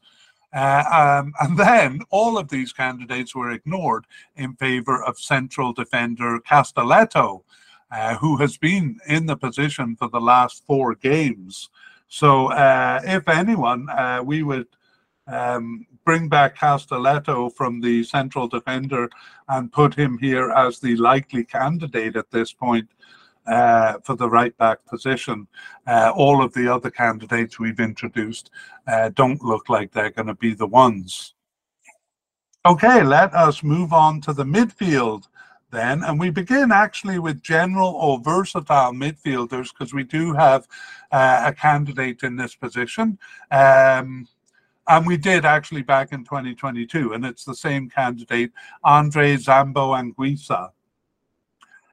[0.53, 6.39] Uh, um, and then all of these candidates were ignored in favor of central defender
[6.39, 7.43] Castelletto,
[7.91, 11.69] uh, who has been in the position for the last four games.
[12.07, 13.87] So, uh, if anyone,
[14.25, 14.67] we would
[15.27, 19.09] um, bring back Castelletto from the central defender
[19.47, 22.87] and put him here as the likely candidate at this point
[23.47, 25.47] uh, for the right back position.
[25.87, 28.51] Uh, all of the other candidates we've introduced
[28.87, 31.33] uh, don't look like they're going to be the ones.
[32.65, 35.27] Okay, let us move on to the midfield
[35.71, 36.03] then.
[36.03, 40.67] And we begin actually with general or versatile midfielders because we do have
[41.11, 43.17] uh, a candidate in this position.
[43.49, 44.27] Um,
[44.87, 48.51] and we did actually back in 2022, and it's the same candidate,
[48.83, 50.71] Andre Zambo Anguissa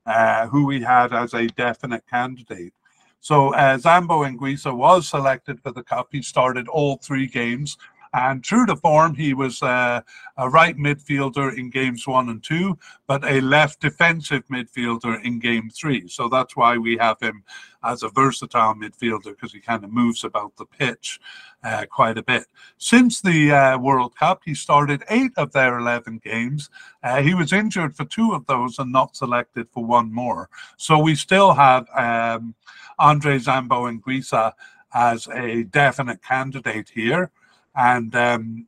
[0.09, 2.73] uh, who we had as a definite candidate.
[3.21, 6.09] So uh, Zambo Anguissa was selected for the Cup.
[6.13, 7.77] He started all three games.
[8.13, 10.01] And true to form, he was uh,
[10.37, 15.71] a right midfielder in games one and two, but a left defensive midfielder in game
[15.71, 16.09] three.
[16.09, 17.45] So that's why we have him
[17.85, 21.21] as a versatile midfielder because he kind of moves about the pitch
[21.63, 22.47] uh, quite a bit.
[22.79, 26.71] Since the uh, World Cup, he started eight of their 11 games.
[27.03, 30.49] Uh, he was injured for two of those and not selected for one more.
[30.77, 32.55] So we still have um,
[32.99, 34.53] Andre Zambo Anguissa
[34.95, 37.31] as a definite candidate here.
[37.75, 38.67] And um,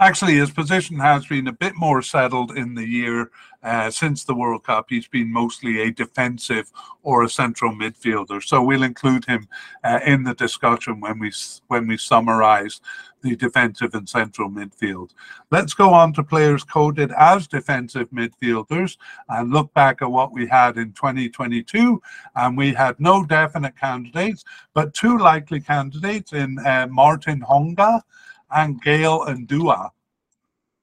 [0.00, 3.30] actually, his position has been a bit more settled in the year
[3.62, 4.86] uh, since the World Cup.
[4.88, 6.70] He's been mostly a defensive
[7.02, 8.42] or a central midfielder.
[8.42, 9.46] So we'll include him
[9.84, 11.32] uh, in the discussion when we
[11.68, 12.80] when we summarise
[13.22, 15.10] the defensive and central midfield.
[15.50, 18.96] Let's go on to players coded as defensive midfielders
[19.28, 22.00] and look back at what we had in 2022.
[22.36, 24.44] And we had no definite candidates,
[24.74, 28.02] but two likely candidates in uh, Martin Hongla
[28.50, 29.90] and Gael Ondoua.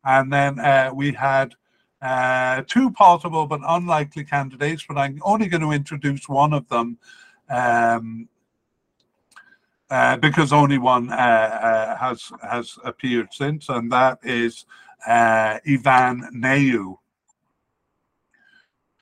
[0.04, 1.54] And then uh, we had
[2.02, 6.98] uh, two possible but unlikely candidates, but I'm only going to introduce one of them
[7.50, 8.30] um,
[9.90, 14.66] uh, because only one uh, uh, has has appeared since, and that is
[15.08, 16.98] Ivan Neyou.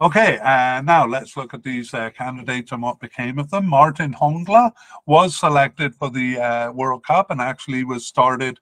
[0.01, 3.65] Okay, uh, now let's look at these uh, candidates and what became of them.
[3.65, 4.71] Martin Hongla
[5.05, 8.59] was selected for the uh, World Cup and actually was started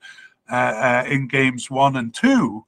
[0.51, 2.63] in games one and two,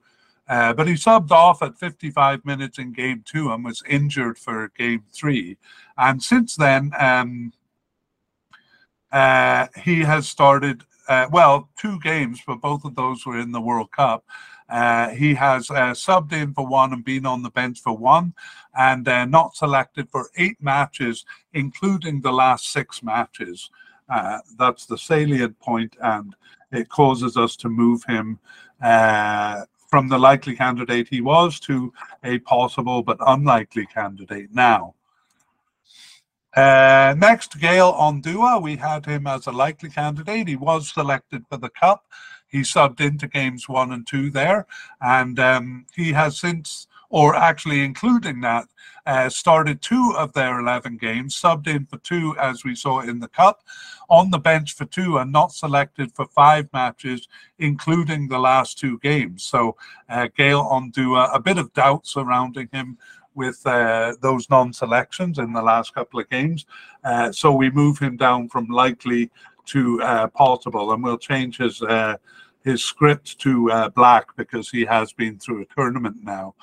[0.47, 5.03] but he subbed off at 55 minutes in game two and was injured for game
[5.13, 5.57] three.
[5.97, 7.53] And since then, um,
[9.83, 10.83] he has started,
[11.31, 14.25] well, two games, but both of those were in the World Cup.
[14.67, 18.33] Uh, he has uh, subbed in for one and been on the bench for one,
[18.77, 23.69] and uh, not selected for eight matches, including the last six matches.
[24.09, 26.35] Uh, that's the salient point, and
[26.71, 28.39] it causes us to move him
[28.81, 31.93] uh, from the likely candidate he was to
[32.23, 34.93] a possible but unlikely candidate now.
[36.55, 38.61] Uh, next, Gael Ondoua.
[38.61, 40.47] We had him as a likely candidate.
[40.47, 42.05] He was selected for the Cup.
[42.47, 44.65] He subbed into games one and two there,
[45.01, 48.67] and um, he has since, or actually including that,
[49.05, 53.19] uh, started two of their 11 games, subbed in for two, as we saw in
[53.19, 53.63] the Cup,
[54.09, 57.27] on the bench for two, and not selected for five matches,
[57.59, 59.43] including the last two games.
[59.43, 59.75] So,
[60.07, 62.97] uh, Gael Ondoua, a bit of doubt surrounding him
[63.35, 66.65] with uh, those non-selections in the last couple of games.
[67.03, 69.29] Uh, so we move him down from likely
[69.65, 72.15] to uh, and we'll change his uh,
[72.63, 76.55] his script to uh, black because he has been through a tournament now.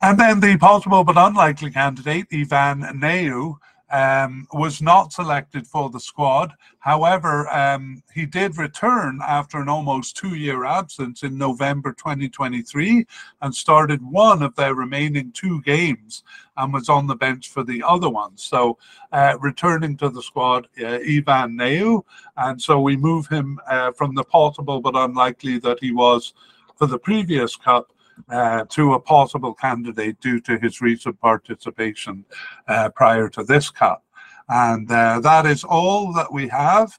[0.00, 3.56] And then the possible but unlikely candidate, Ivan Neyou,
[3.90, 6.52] um, was not selected for the squad.
[6.80, 13.06] However, um, he did return after an almost two year absence in November 2023
[13.42, 16.22] and started one of their remaining two games
[16.56, 18.36] and was on the bench for the other one.
[18.36, 18.78] So,
[19.12, 22.02] uh, returning to the squad, uh, Ivan Neyou.
[22.36, 26.34] And so we move him uh, from the possible but unlikely that he was
[26.76, 27.92] for the previous cup
[28.28, 32.24] uh, to a possible candidate due to his recent participation
[32.68, 34.02] uh, prior to this cut.
[34.48, 36.98] And uh, that is all that we have.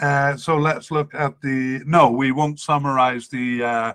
[0.00, 3.92] Uh, so let's look at the, no, we won't summarize the uh,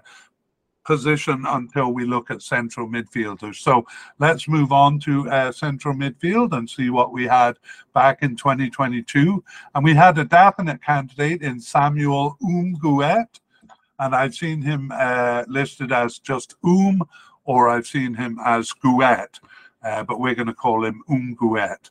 [0.85, 3.55] position until we look at central midfielders.
[3.55, 3.85] So
[4.19, 7.57] let's move on to uh, central midfield and see what we had
[7.93, 9.43] back in 2022.
[9.75, 13.27] And we had a definite candidate in Samuel Oum Gouet
[13.99, 17.03] and I've seen him uh, listed as just Um,
[17.45, 19.39] or I've seen him as Guet,
[19.83, 21.89] uh, but we're going to call him Um Guet.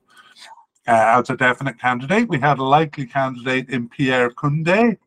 [0.87, 4.99] Uh, as a definite candidate, we had a likely candidate in Pierre Kunde,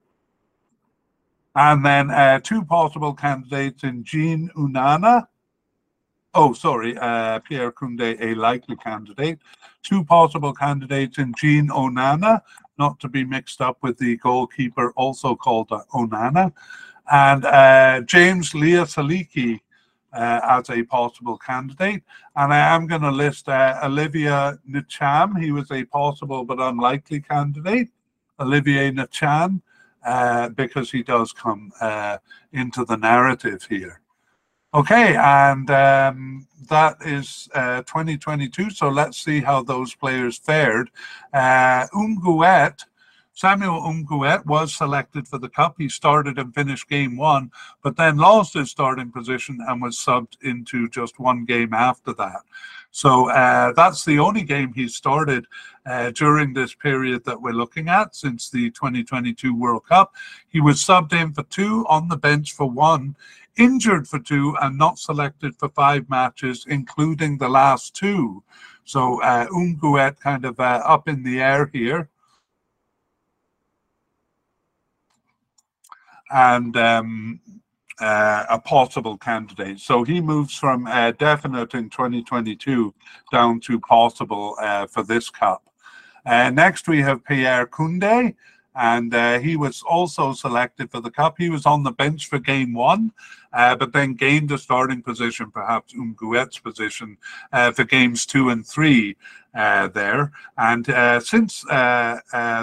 [1.56, 5.28] and then uh, two possible candidates in Jean Onana.
[6.34, 9.40] Oh, sorry, uh, Pierre Kunde, a likely candidate.
[9.84, 12.42] Two possible candidates in Jean Onana,
[12.78, 16.52] not to be mixed up with the goalkeeper, also called uh, Onana
[17.12, 19.60] and uh, James Léa Siliki
[20.14, 22.04] uh, as a possible candidate.
[22.36, 25.42] And I am going to list uh, Olivier Ntcham.
[25.42, 27.90] He was a possible but unlikely candidate.
[28.40, 29.62] Olivier Ntcham,
[30.06, 32.18] uh, because he does come uh,
[32.54, 34.02] into the narrative here.
[34.76, 38.72] Okay, and um, that is uh, 2022.
[38.72, 40.90] So let's see how those players fared.
[41.34, 41.88] Uh,
[43.34, 45.76] Samuel Oum Gouet was selected for the Cup.
[45.78, 47.52] He started and finished game one,
[47.84, 52.42] but then lost his starting position and was subbed into just one game after that.
[52.92, 55.48] So uh, that's the only game he started
[55.86, 60.16] uh, during this period that we're looking at since the 2022 World Cup.
[60.48, 63.18] He was subbed in for two, on the bench for one,
[63.58, 68.44] injured for two, and not selected for five matches, including the last two.
[68.84, 72.10] So uh, Oum Gouet kind of uh, up in the air here.
[76.32, 77.40] and um,
[78.00, 79.80] uh, a possible candidate.
[79.80, 82.94] So he moves from uh, definite in 2022
[83.32, 85.64] down to possible uh, for this cup.
[86.26, 88.36] Uh, next, we have Pierre Kunde,
[88.76, 91.36] and uh, he was also selected for the cup.
[91.38, 93.12] He was on the bench for game one,
[93.54, 97.18] uh, but then gained a starting position, perhaps Oum Gouet's position,
[97.54, 99.16] uh, for games two and three
[99.56, 100.34] uh, there.
[100.58, 102.20] And uh, since uh,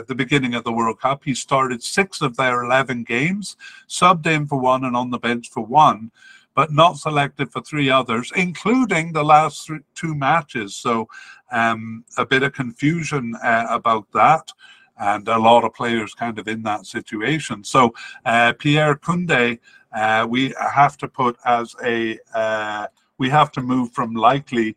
[0.06, 3.56] the beginning of the World Cup, he started six of their 11 games,
[3.88, 6.10] subbed in for one and on the bench for one
[6.54, 10.76] but not selected for three others, including the last two matches.
[10.76, 11.08] So
[11.50, 14.52] um, a bit of confusion uh, about that.
[14.98, 17.64] And a lot of players kind of in that situation.
[17.64, 17.92] So
[18.24, 19.58] uh, Pierre Kunde,
[19.92, 22.86] uh, we have to put as a uh,
[23.18, 24.76] we have to move from likely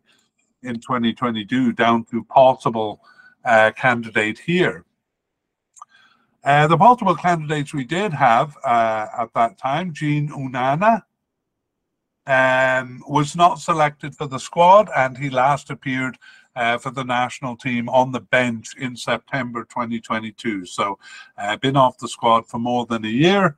[0.64, 3.02] in 2022 down to possible
[3.44, 4.86] uh, candidate here.
[6.44, 11.02] Uh, the possible candidates we did have uh, at that time, Jean Onana,
[12.28, 16.18] um, was not selected for the squad, and he last appeared
[16.56, 20.66] uh, for the national team on the bench in September 2022.
[20.66, 20.98] So,
[21.38, 23.56] uh, been off the squad for more than a year,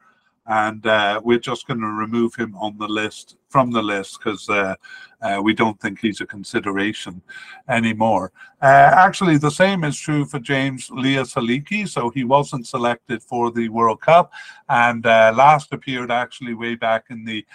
[0.48, 4.48] and uh, we're just going to remove him on the list from the list because
[4.50, 4.76] uh,
[5.22, 7.22] uh, we don't think he's a consideration
[7.70, 8.32] anymore.
[8.62, 11.88] Uh, actually, the same is true for James Léa Siliki.
[11.88, 14.32] So he wasn't selected for the World Cup
[14.70, 17.46] and last appeared actually way back in the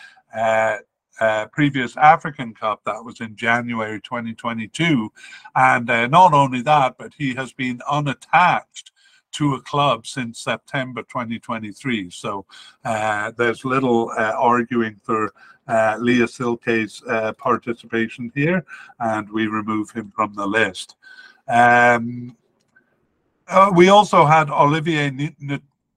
[1.20, 5.12] uh, previous African Cup that was in January 2022.
[5.54, 8.92] And uh, not only that, but he has been unattached
[9.32, 12.10] to a club since September 2023.
[12.10, 12.44] So
[12.84, 15.32] uh, there's little uh, arguing for
[15.68, 18.64] uh, Léa Siliki's uh, participation here,
[19.00, 20.96] and we remove him from the list.
[21.48, 22.36] Um,
[23.74, 25.10] we also had Olivier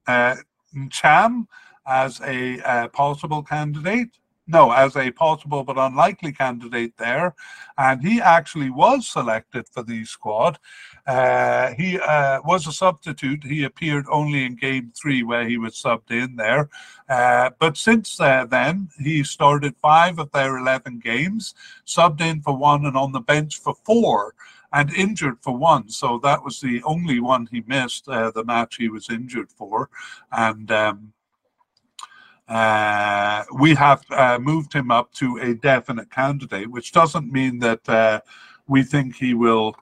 [0.07, 1.47] Ntcham
[1.87, 4.09] as a possible candidate
[4.47, 7.33] no, as a possible but unlikely candidate there.
[7.77, 10.59] And he actually was selected for the squad.
[11.07, 13.43] Uh, he uh, was a substitute.
[13.43, 16.69] He appeared only in game three where he was subbed in there.
[17.09, 22.55] Uh, but since uh, then, he started five of their 11 games, subbed in for
[22.55, 24.35] one and on the bench for four
[24.73, 25.89] and injured for one.
[25.89, 29.89] So that was the only one he missed, uh, the match he was injured for.
[30.31, 31.13] And um,
[32.47, 38.19] we have uh, moved him up to a definite candidate, which doesn't mean that uh,
[38.67, 39.75] we think he will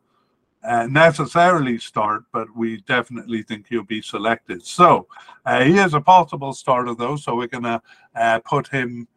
[0.64, 4.66] uh, necessarily start, but we definitely think he'll be selected.
[4.66, 5.07] So
[5.45, 7.82] uh, he is a possible starter, though, so we're going to
[8.16, 9.07] uh, put him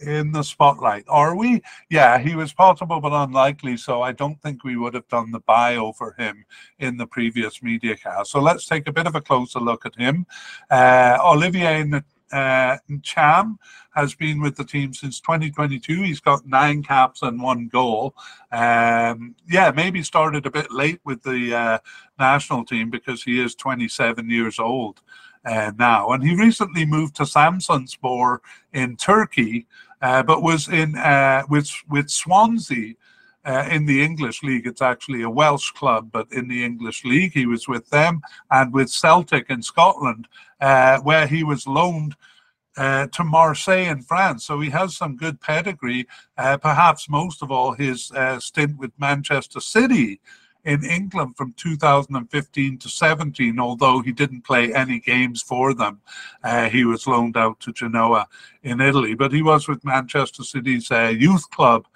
[0.00, 1.04] in the spotlight.
[1.08, 1.62] Are we?
[1.90, 5.40] Yeah, he was possible but unlikely, so I don't think we would have done the
[5.40, 6.44] bio for him
[6.78, 8.30] in the previous media cast.
[8.30, 10.26] So let's take a bit of a closer look at him.
[10.70, 11.84] Uh, Olivier
[12.32, 13.56] uh, Ntcham
[13.94, 16.02] has been with the team since 2022.
[16.02, 18.14] He's got nine caps and one goal.
[18.52, 21.78] Um, yeah, maybe started a bit late with the uh,
[22.18, 25.00] national team because he is 27 years old
[25.44, 26.10] uh, now.
[26.10, 28.38] And he recently moved to Samsunspor
[28.72, 29.66] in Turkey,
[30.02, 32.94] uh, but was in uh, with with Swansea.
[33.44, 37.32] Uh, in the English league, it's actually a Welsh club, but in the English league,
[37.32, 38.20] he was with them
[38.50, 40.28] and with Celtic in Scotland,
[40.60, 42.14] uh, where he was loaned
[42.76, 44.44] uh, to Marseille in France.
[44.44, 46.06] So he has some good pedigree.
[46.36, 50.20] Uh, perhaps most of all, his stint with Manchester City
[50.68, 55.98] in England from 2015 to 17, although he didn't play any games for them.
[56.44, 58.28] Uh, he was loaned out to Genoa
[58.62, 61.86] in Italy, but he was with Manchester City's uh, youth club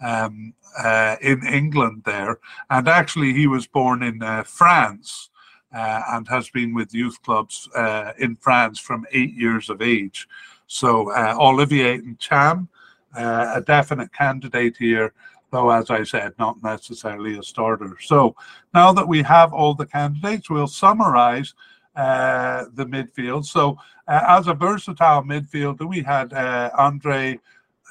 [0.00, 2.38] um, uh, in England there.
[2.70, 5.28] And actually, he was born in uh, France.
[5.74, 10.28] Uh, and has been with youth clubs uh, in France from eight years of age.
[10.66, 11.10] So
[11.40, 12.68] Olivier Ntcham,
[13.14, 15.14] a definite candidate here
[15.52, 17.96] though, as I said, not necessarily a starter.
[18.00, 18.34] So
[18.74, 21.54] now that we have all the candidates, we'll summarize
[21.94, 23.44] uh, the midfield.
[23.44, 23.78] So
[24.08, 27.38] uh, as a versatile midfielder, we had uh, Andre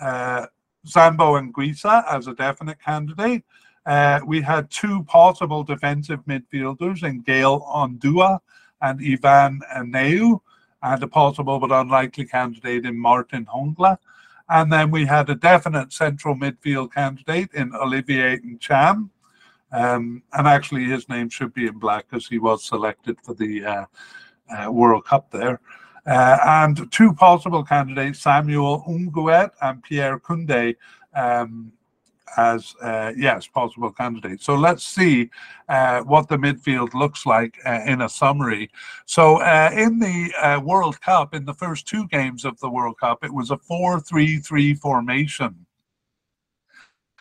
[0.02, 0.48] uh,
[0.86, 3.44] Zambo Guisa as a definite candidate.
[3.86, 8.40] Uh, we had two possible defensive midfielders in Gael Ondoua
[8.82, 10.42] and Ivan Neyou,
[10.84, 13.98] and a possible but unlikely candidate in Martin Hongla.
[14.52, 19.10] And then we had a definite central midfield candidate in Olivier Ntcham.
[19.72, 23.66] Um, and actually, his name should be in black because he was selected for the
[23.66, 23.86] uh,
[24.54, 25.62] uh, World Cup there.
[26.06, 30.76] Uh, and two possible candidates, Samuel Oum Gouet and Pierre Kunde,
[31.16, 31.72] um,
[32.38, 34.46] as uh, yes possible candidates.
[34.46, 35.30] So let's see
[35.70, 38.70] uh, what the midfield looks like uh, in a summary.
[39.06, 43.00] So uh, in the uh, World Cup, in the first two games of the World
[43.00, 45.66] Cup, it was a 4-3-3 formation.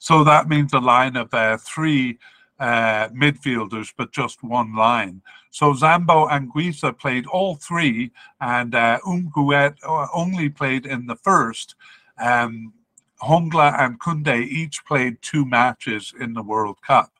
[0.01, 2.19] So that means a line of uh, three
[2.61, 5.23] midfielders, but just one line.
[5.51, 9.75] So Zambo Anguissa played all three, and uh, Oum Gouet
[10.15, 11.75] only played in the first.
[12.19, 12.75] Um,
[13.23, 17.13] Hongla and Kunde each played two matches in the World Cup.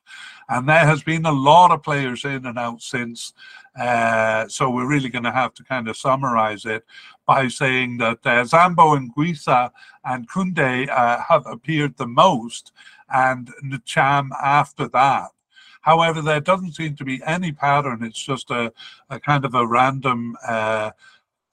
[0.49, 3.33] And there has been a lot of players in and out since.
[3.79, 6.83] Uh, so we're really going to have to kind of summarize it
[7.25, 9.71] by saying that uh, Zambo Anguissa
[10.03, 12.73] and Kunde uh, have appeared the most,
[13.13, 15.29] and Ntcham after that.
[15.81, 18.03] However, there doesn't seem to be any pattern.
[18.03, 18.71] It's just a,
[19.09, 20.91] a kind of a random uh,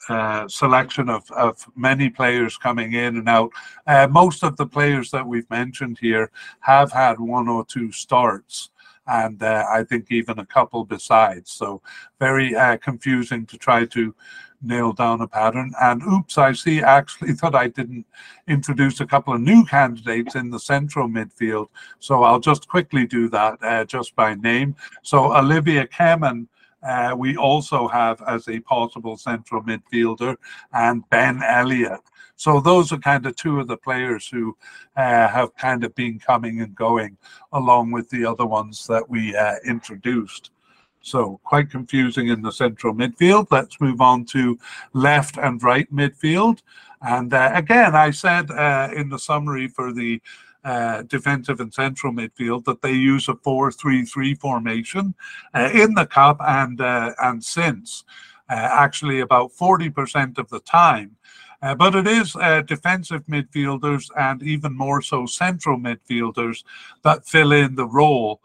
[0.09, 3.51] uh, selection of, of many players coming in and out.
[3.87, 6.31] Uh, most of the players that we've mentioned here
[6.61, 8.71] have had one or two starts
[9.09, 11.51] and uh, I think even a couple besides.
[11.51, 11.81] So
[12.21, 14.15] very uh, confusing to try to
[14.63, 15.73] nail down a pattern.
[15.81, 18.07] And oops, I see actually that I didn't
[18.47, 21.69] introduce a couple of new candidates in the central midfield.
[21.99, 24.77] So I'll just quickly do that uh, just by name.
[25.03, 26.47] So Olivier Kemen.
[26.83, 30.37] Uh, we also have as a possible central midfielder
[30.73, 32.01] and Ben Elliott.
[32.37, 34.57] So those are kind of two of the players who
[34.97, 37.17] uh, have kind of been coming and going
[37.53, 40.53] along with the other ones that we uh, introduced.
[41.01, 43.49] So quite confusing in the central midfield.
[43.51, 44.59] Let's move on to
[44.93, 46.61] left and right midfield.
[47.03, 50.21] And uh, again, I said uh, in the summary for the
[50.65, 55.15] uh, defensive and central midfield that they use a 4-3-3 formation
[55.55, 58.05] uh, in the cup and uh, and since
[58.51, 61.17] uh, actually about 40% of the time
[61.63, 66.63] uh, but it is uh, defensive midfielders and even more so central midfielders
[67.03, 68.41] that fill in the role.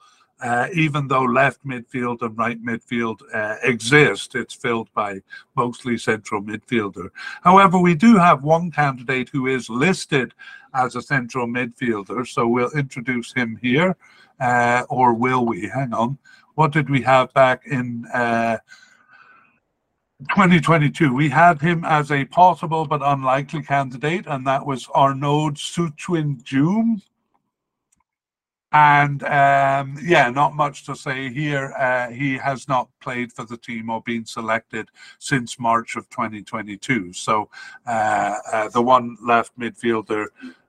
[0.74, 3.20] Even though left midfield and right midfield
[3.64, 5.22] exist, it's filled by
[5.56, 7.12] mostly central midfielder.
[7.44, 10.34] However, we do have one candidate who is listed
[10.74, 13.96] as a central midfielder, so we'll introduce him here,
[14.40, 15.68] uh, or will we?
[15.68, 16.18] Hang on.
[16.56, 18.58] What did we have back in uh,
[20.30, 27.02] 2022, we had him as a possible but unlikely candidate, and that was Arnaud Sutchuin-Djoum.
[28.72, 31.74] And um, yeah, not much to say here.
[31.78, 37.14] Uh, he has not played for the team or been selected since March of 2022.
[37.14, 37.50] So
[37.86, 40.28] uh, uh, the one left midfielder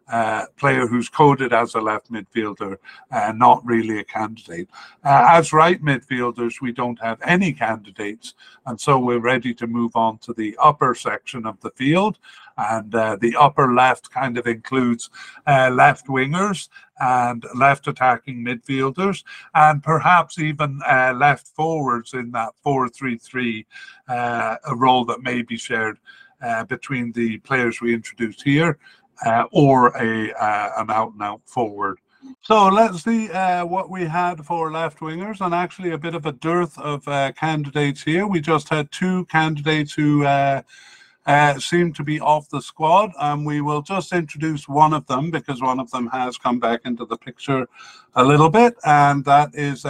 [0.08, 2.76] uh, player who's coded as a left midfielder,
[3.10, 4.68] uh, not really a candidate.
[5.02, 8.34] Uh, as right midfielders, we don't have any candidates,
[8.66, 12.18] and so we're ready to move on to the upper section of the field.
[12.56, 15.10] And uh, the upper left kind of includes
[15.46, 16.68] uh, left wingers
[17.00, 19.24] and left attacking midfielders,
[19.54, 23.66] and perhaps even uh, left forwards in that 4 3 3,
[24.08, 25.98] a role that may be shared.
[26.42, 28.78] Uh, between the players we introduced here
[29.24, 31.98] uh, or a uh, an out and out forward.
[32.40, 36.26] So let's see uh, what we had for left wingers, and actually a bit of
[36.26, 38.26] a dearth of uh, candidates here.
[38.26, 40.62] We just had two candidates who uh,
[41.26, 45.30] uh, seem to be off the squad, and we will just introduce one of them
[45.30, 47.66] because one of them has come back into the picture
[48.14, 49.82] a little bit, and that is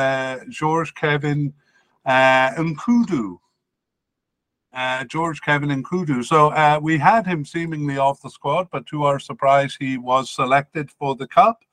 [0.50, 1.52] George Kevin
[2.06, 3.38] Nkoudou
[4.74, 6.24] uh, George Kevin Nkoudou.
[6.24, 10.30] So uh, we had him seemingly off the squad, but to our surprise, he was
[10.30, 11.64] selected for the cup.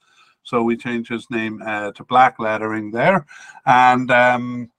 [0.44, 3.26] So we changed his name uh, to black lettering there.
[3.66, 4.72] And um,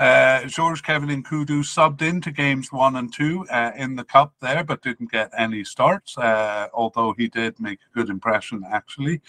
[0.00, 4.64] uh, George Kevin Nkoudou subbed into games one and two uh, in the cup there,
[4.64, 9.20] but didn't get any starts, uh, although he did make a good impression actually.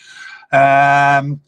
[0.54, 1.42] Um,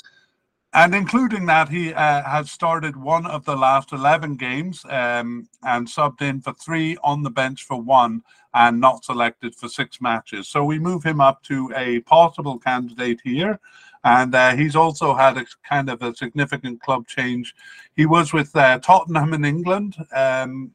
[0.73, 5.87] and including that, he uh, has started one of the last 11 games um, and
[5.87, 10.47] subbed in for three, on the bench for one, and not selected for six matches.
[10.47, 13.59] So we move him up to a possible candidate here.
[14.03, 17.55] And uh, he's also had a kind of a significant club change.
[17.95, 20.71] He was with uh, Tottenham in England um,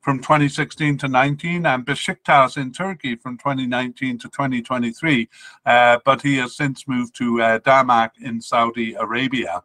[0.00, 5.28] from 2016 to 19 and Besiktas in Turkey from 2019 to 2023.
[5.66, 9.62] Uh, but he has since moved to uh, Damac in Saudi Arabia.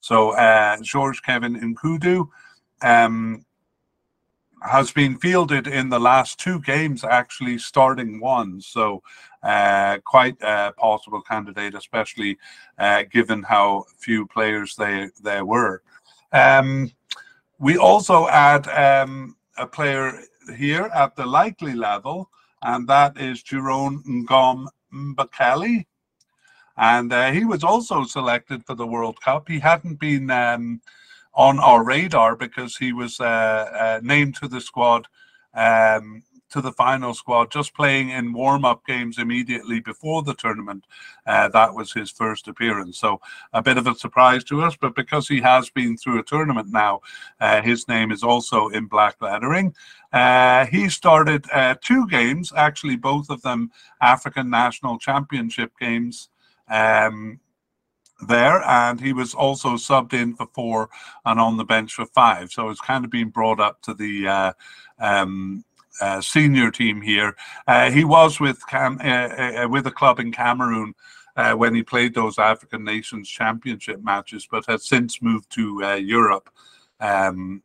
[0.00, 2.28] So uh, George Kevin Nkoudou
[2.82, 3.44] um,
[4.62, 8.60] has been fielded in the last two games, actually starting one.
[8.60, 9.02] So
[9.42, 12.38] uh, quite a possible candidate, especially
[12.78, 15.82] uh, given how few players they, there were.
[16.32, 16.92] Um,
[17.58, 20.18] we also add um, a player
[20.56, 22.30] here at the likely level,
[22.62, 25.86] and that is Jerome Ngom Mbekeli.
[26.76, 29.48] And uh, he was also selected for the World Cup.
[29.48, 30.80] He hadn't been um,
[31.34, 35.06] on our radar because he was uh, uh, named to the squad
[35.54, 40.84] um, to the final squad, just playing in warm up games immediately before the tournament.
[41.26, 42.98] Uh, that was his first appearance.
[42.98, 43.20] So
[43.52, 46.68] a bit of a surprise to us, but because he has been through a tournament
[46.70, 47.00] now,
[47.40, 49.74] uh, his name is also in black lettering.
[50.12, 53.70] Uh, he started uh, two games, actually, both of them
[54.00, 56.28] African National Championship games.
[56.68, 57.40] Um,
[58.26, 60.90] there, and he was also subbed in for four
[61.24, 62.50] and on the bench for five.
[62.52, 64.52] So it's kind of been brought up to the uh,
[64.98, 65.64] um,
[66.00, 67.36] uh, senior team here.
[67.66, 70.94] Uh, he was with Cam, uh, uh, with a club in Cameroon
[71.36, 75.94] uh, when he played those African Nations Championship matches, but has since moved to uh,
[75.94, 76.50] Europe
[77.00, 77.62] um,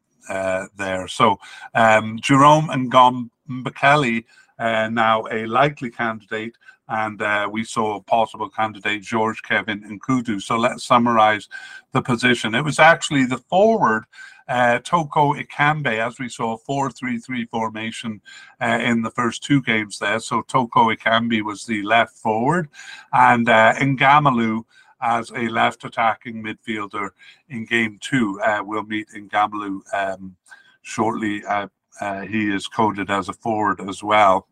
[0.77, 1.07] there.
[1.07, 1.39] So
[1.73, 4.25] um, Jerome and Gom Mbekele,
[4.57, 6.55] uh, now a likely candidate,
[6.87, 10.41] and we saw a possible candidate, George Kevin Nkoudou.
[10.41, 11.49] So let's summarize
[11.91, 12.55] the position.
[12.55, 14.05] It was actually the forward
[14.47, 18.21] uh, Toko Ekambi, as we saw, 4-3-3 formation
[18.61, 20.19] uh, in the first two games there.
[20.19, 22.69] So Toko Ekambi was the left forward,
[23.13, 24.63] and uh, Ngamaleu
[25.01, 27.09] as a left attacking midfielder
[27.49, 28.39] in game two.
[28.41, 30.35] Uh, we'll meet Ngamaleu um,
[30.81, 31.43] shortly.
[31.45, 31.67] Uh,
[32.01, 34.47] uh, he is coded as a forward as well.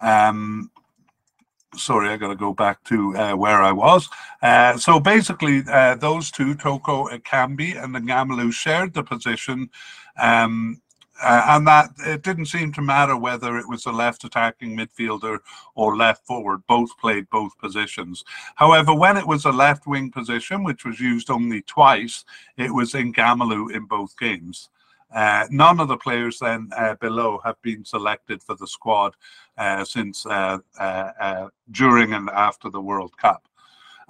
[0.00, 0.70] Um,
[1.76, 4.08] sorry, I got to go back to uh, where I was.
[4.42, 9.70] Uh, so basically, uh, those two, Toko Ekambi and Ngamaleu, shared the position.
[10.18, 10.80] Um,
[11.20, 15.38] uh, and that it didn't seem to matter whether it was a left attacking midfielder
[15.74, 16.62] or left forward.
[16.68, 18.24] Both played both positions.
[18.54, 22.24] However, when it was a left wing position, which was used only twice,
[22.56, 24.68] it was Ngamaleu in both games.
[25.14, 29.14] Uh, none of the players then uh, below have been selected for the squad
[29.56, 33.48] uh, since uh, uh, uh, during and after the World Cup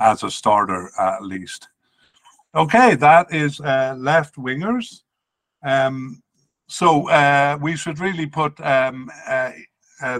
[0.00, 1.68] as a starter at least.
[2.54, 5.02] Okay, that is left wingers.
[5.62, 6.22] Um,
[6.68, 9.10] so we should really put um,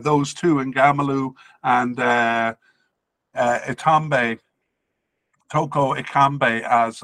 [0.01, 1.33] those two in Ngamaleu
[1.65, 1.97] and
[3.37, 4.39] Ekambi
[5.51, 7.03] Toko Ekambi as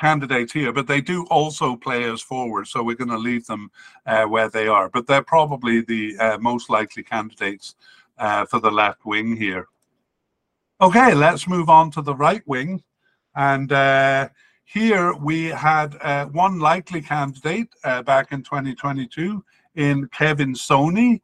[0.00, 3.70] candidates here, but they do also play as forward, so we're going to leave them
[4.06, 4.88] uh, where they are.
[4.88, 7.74] But they're probably the uh, most likely candidates
[8.18, 9.66] uh, for the left wing here.
[10.80, 12.82] Okay, let's move on to the right wing.
[13.36, 14.30] And uh,
[14.64, 19.44] here we had uh, one likely candidate back in 2022
[19.74, 21.20] in Kevin Soni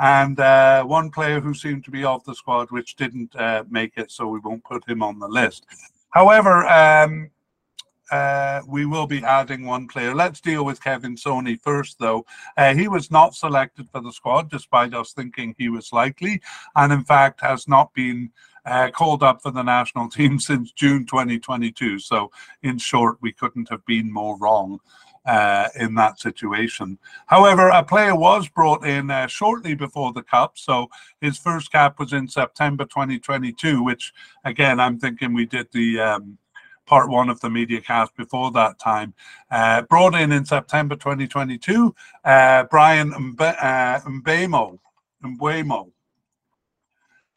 [0.00, 3.92] and uh, one player who seemed to be off the squad, which didn't uh, make
[3.96, 5.66] it, so we won't put him on the list.
[6.08, 7.30] However, um,
[8.10, 10.14] uh, we will be adding one player.
[10.14, 12.24] Let's deal with Kevin Soni first, though.
[12.56, 16.40] Uh, he was not selected for the squad, despite us thinking he was likely,
[16.76, 18.30] and in fact has not been
[18.64, 21.98] uh, called up for the national team since June 2022.
[21.98, 22.30] So,
[22.62, 24.80] in short, we couldn't have been more wrong
[25.26, 26.98] uh, in that situation.
[27.26, 30.88] However, a player was brought in uh, shortly before the Cup, so
[31.20, 34.12] his first cap was in September 2022, which
[34.44, 36.38] again, I'm thinking we did the um,
[36.86, 39.14] part one of the media cast before that time.
[39.50, 41.94] Uh, brought in in September 2022,
[42.24, 44.78] uh, Bryan Mbe- uh, Mbeumo,
[45.24, 45.90] Mbeumo.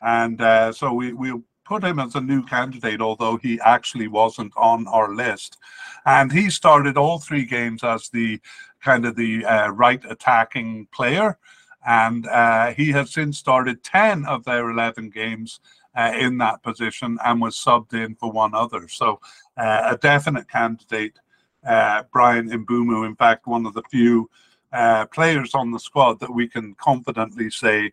[0.02, 4.52] And uh, so we, we'll put him as a new candidate, although he actually wasn't
[4.58, 5.58] on our list.
[6.06, 8.40] And he started all three games as the
[8.82, 11.38] kind of the uh, right attacking player.
[11.86, 15.60] And uh, he has since started 10 of their 11 games
[15.96, 18.88] uh, in that position and was subbed in for one other.
[18.88, 19.20] So
[19.58, 21.20] uh, a definite candidate,
[21.68, 24.30] uh, Bryan Mbeumo, in fact, one of the few
[24.72, 27.92] uh, players on the squad that we can confidently say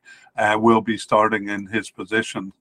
[0.57, 2.53] will be starting in his position.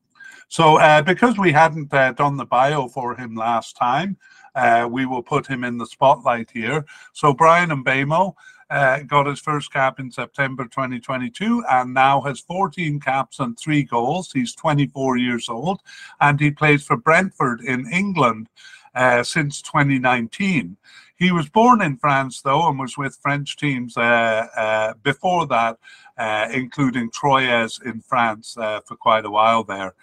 [0.49, 4.17] So because we hadn't done the bio for him last time,
[4.55, 6.85] uh, we will put him in the spotlight here.
[7.13, 8.35] So Bryan Mbeumo
[8.69, 13.83] uh, got his first cap in September 2022 and now has 14 caps and three
[13.83, 14.31] goals.
[14.31, 15.81] He's 24 years old
[16.21, 18.47] and he plays for Brentford in England
[18.95, 20.77] uh, since 2019.
[21.15, 25.77] He was born in France, though, and was with French teams uh, uh, before that,
[26.17, 29.95] uh, including Troyes in France uh, for quite a while there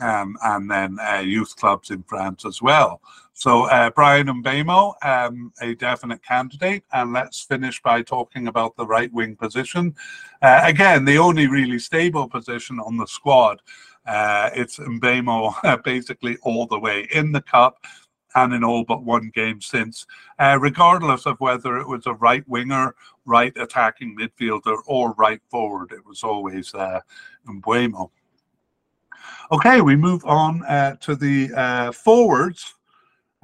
[0.00, 3.00] um, and then youth clubs in France as well.
[3.36, 8.86] So uh, Bryan Mbeumo, um, a definite candidate, and let's finish by talking about the
[8.86, 9.94] right wing position.
[10.40, 13.60] Uh, again, the only really stable position on the squad.
[14.06, 17.84] Uh, it's Mbeumo basically all the way in the cup
[18.36, 20.06] and in all but one game since,
[20.38, 25.90] uh, regardless of whether it was a right winger, right attacking midfielder, or right forward.
[25.90, 27.00] It was always uh,
[27.48, 28.10] Mbeumo.
[29.50, 32.74] Okay, we move on uh, to the uh, forwards.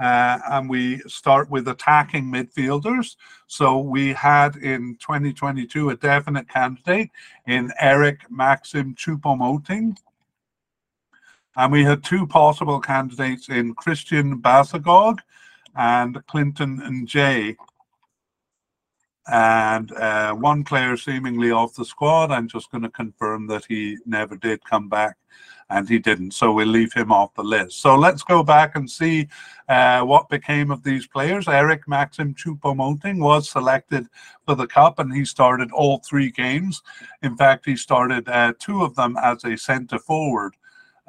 [0.01, 3.17] Uh, and we start with attacking midfielders.
[3.49, 7.11] So we had in 2022 a definite candidate
[7.47, 9.95] in Eric Maxim Choupo-Moting.
[11.57, 15.19] And we had two possible candidates in Christian Bassogog
[15.77, 17.57] and Clinton N'Jie.
[19.27, 22.31] and uh, one player seemingly off the squad.
[22.31, 25.17] I'm just going to confirm that he never did come back,
[25.71, 26.33] and he didn't.
[26.33, 27.81] So we'll leave him off the list.
[27.81, 29.29] So let's go back and see
[29.69, 31.49] uh, what became of these players.
[31.49, 34.07] Eric Maxim Choupo-Moting was selected
[34.45, 36.83] for the Cup, and he started all three games.
[37.23, 40.55] In fact, he started uh, two of them as a centre forward.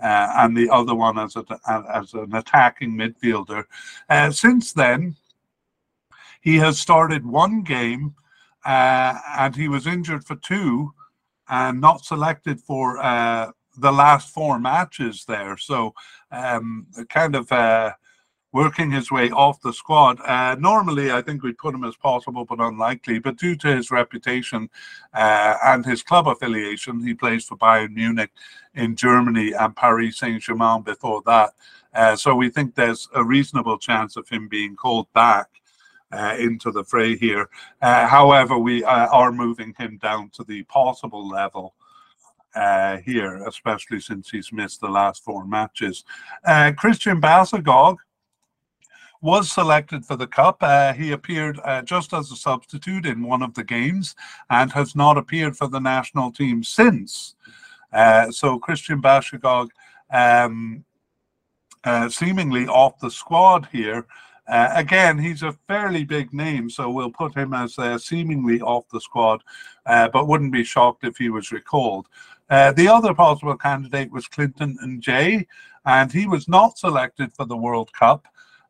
[0.02, 1.46] uh, and the other one as, a,
[1.94, 3.66] as an attacking midfielder.
[4.10, 5.16] Uh, since then,
[6.42, 8.16] he has started one game
[8.66, 10.92] uh, and he was injured for two
[11.50, 13.52] and not selected for uh,
[13.82, 15.58] the last four matches there.
[15.58, 15.94] So,
[16.32, 17.92] um, kind of uh,
[18.54, 20.20] working his way off the squad.
[20.22, 23.20] Uh, normally, I think we'd put him as possible, but unlikely.
[23.20, 24.70] But due to his reputation
[25.14, 28.32] uh, and his club affiliation, he plays for Bayern Munich
[28.74, 31.52] in Germany and Paris Saint Germain before that.
[31.94, 35.48] Uh, so we think there's a reasonable chance of him being called back.
[36.14, 37.48] Uh, into the fray here.
[37.82, 41.74] Uh, however, we uh, are moving him down to the possible level
[42.56, 46.04] uh, here, especially since he's missed the last four matches.
[46.46, 47.98] Uh, Christian Bassogog
[49.22, 50.58] was selected for the Cup.
[50.62, 54.16] Uh, he appeared uh, just as a substitute in one of the games
[54.50, 57.36] and has not appeared for the national team since.
[57.94, 59.70] Uh, so Christian Bassogog
[60.12, 60.84] um,
[61.84, 64.08] uh, seemingly off the squad here.
[64.48, 68.90] Uh, again, he's a fairly big name, so we'll put him as uh, seemingly off
[68.90, 69.42] the squad,
[69.86, 72.08] but wouldn't be shocked if he was recalled.
[72.52, 75.48] The other possible candidate was Clinton N'Jie,
[75.86, 78.28] and he was not selected for the World Cup.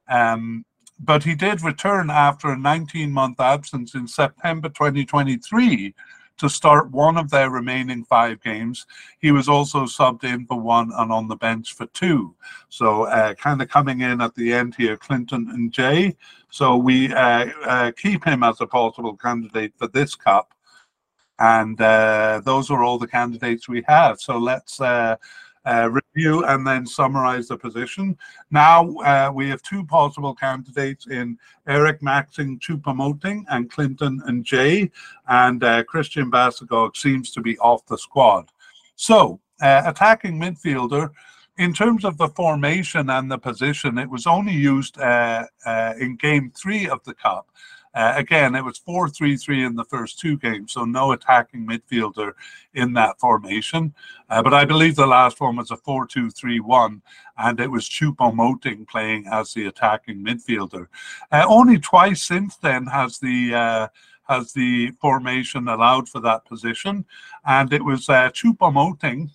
[0.08, 0.66] Um,
[1.04, 5.96] but he did return after a 19 month absence in September 2023
[6.38, 8.86] to start one of their remaining five games.
[9.20, 12.36] He was also subbed in for one and on the bench for two.
[12.70, 16.16] So, uh, kind of coming in at the end here, Clinton N'Jie.
[16.50, 20.54] So, we uh, uh, keep him as a possible candidate for this cup.
[21.42, 24.22] And uh, those are all the candidates we have.
[24.22, 25.16] So, let's uh,
[25.66, 28.18] uh, review and then summarize the position.
[28.50, 31.38] Now we have two possible candidates in
[31.68, 34.90] Eric Maxim Choupo-Moting and Clinton N'Jie.
[35.28, 38.50] and Christian Bassogog seems to be off the squad.
[38.96, 41.12] So, attacking midfielder,
[41.58, 46.16] in terms of the formation and the position, it was only used uh, uh, in
[46.16, 47.48] game three of the Cup.
[47.94, 51.68] Uh, again, it was 4 3 3 in the first two games, so no attacking
[51.68, 52.34] midfielder
[52.74, 53.94] in that formation.
[54.30, 57.02] Uh, but I believe the last one was a 4 2 3 1,
[57.38, 60.88] and it was Choupo-Moting playing as the attacking midfielder.
[61.32, 63.88] Uh, only twice since then has the uh,
[64.28, 67.06] has the formation allowed for that position,
[67.46, 69.30] and it was uh, Choupo-Moting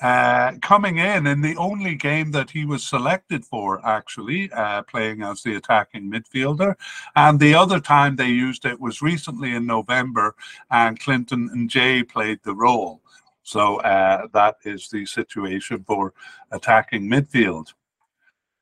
[0.00, 5.22] uh, coming in in the only game that he was selected for, actually, uh, playing
[5.22, 6.74] as the attacking midfielder.
[7.16, 10.34] And the other time they used it was recently in November,
[10.70, 13.02] and Clinton N'Jie played the role.
[13.42, 16.14] So uh, that is the situation for
[16.50, 17.72] attacking midfield.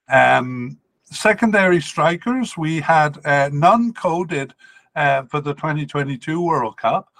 [0.08, 4.54] Um, secondary strikers, we had uh, none coded
[4.96, 7.12] uh, for the 2022 World Cup.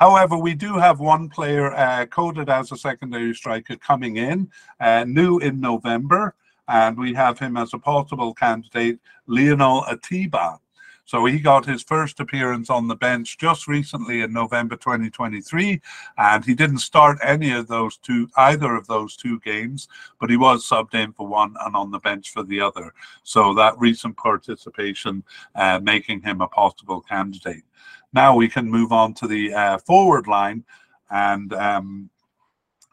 [0.00, 5.04] However, we do have one player uh, coded as a secondary striker coming in, uh,
[5.04, 6.34] new in November,
[6.68, 10.58] and we have him as a possible candidate, Lionel Atiba.
[11.04, 15.82] So he got his first appearance on the bench just recently in November 2023,
[16.16, 19.86] and he didn't start any of those two, either of those two games,
[20.18, 22.94] but he was subbed in for one and on the bench for the other.
[23.22, 25.24] So that recent participation
[25.56, 27.64] uh, making him a possible candidate.
[28.12, 30.64] Now we can move on to the uh, forward line
[31.10, 32.10] and um,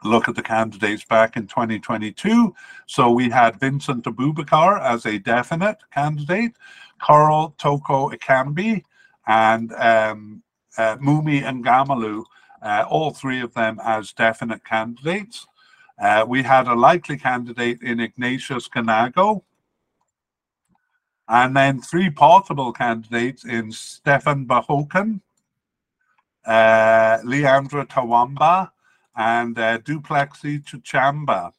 [0.03, 2.53] look at the candidates back in 2022.
[2.85, 6.53] So we had Vincent Aboubakar as a definite candidate,
[7.01, 8.83] Carl Toko Ekambi,
[9.27, 10.43] and um,
[10.77, 12.23] uh, Moumi Ngamaleu,
[12.61, 15.47] uh, all three of them as definite candidates.
[15.99, 19.43] Uh, we had a likely candidate in Ignatius Ganago,
[21.29, 25.21] and then three possible candidates in Stefan Bahoken,
[26.45, 28.71] uh, Léandre Tawamba,
[29.15, 31.51] and uh, Duplexe Tchamba.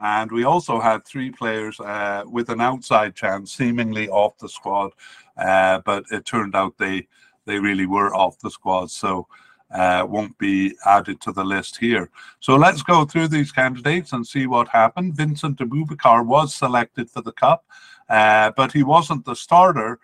[0.00, 4.92] And we also had three players uh, with an outside chance, seemingly off the squad,
[5.36, 7.08] uh, but it turned out they
[7.46, 9.26] they really were off the squad, so
[9.70, 12.10] uh, won't be added to the list here.
[12.40, 15.14] So let's go through these candidates and see what happened.
[15.14, 17.64] Vincent Aboubakar was selected for the cup.
[18.08, 19.98] Uh, but he wasn't the starter,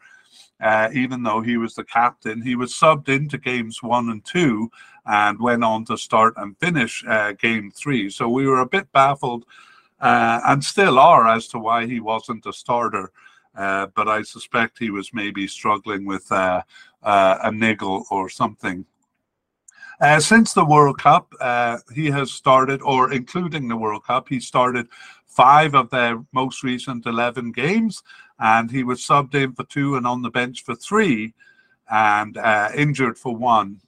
[0.60, 2.42] uh, even though he was the captain.
[2.42, 4.70] He was subbed into games one and two
[5.06, 8.10] and went on to start and finish uh, game three.
[8.10, 9.44] So we were a bit baffled
[10.00, 13.10] uh, and still are as to why he wasn't a starter.
[13.56, 16.64] Uh, but I suspect he was maybe struggling with a
[17.52, 18.84] niggle or something.
[20.00, 24.40] Uh, since the World Cup, uh, he has started, or including the World Cup, he
[24.40, 24.88] started
[25.26, 28.02] five of their most recent 11 games,
[28.38, 31.34] and he was subbed in for two and on the bench for three,
[31.90, 33.80] and uh, injured for one.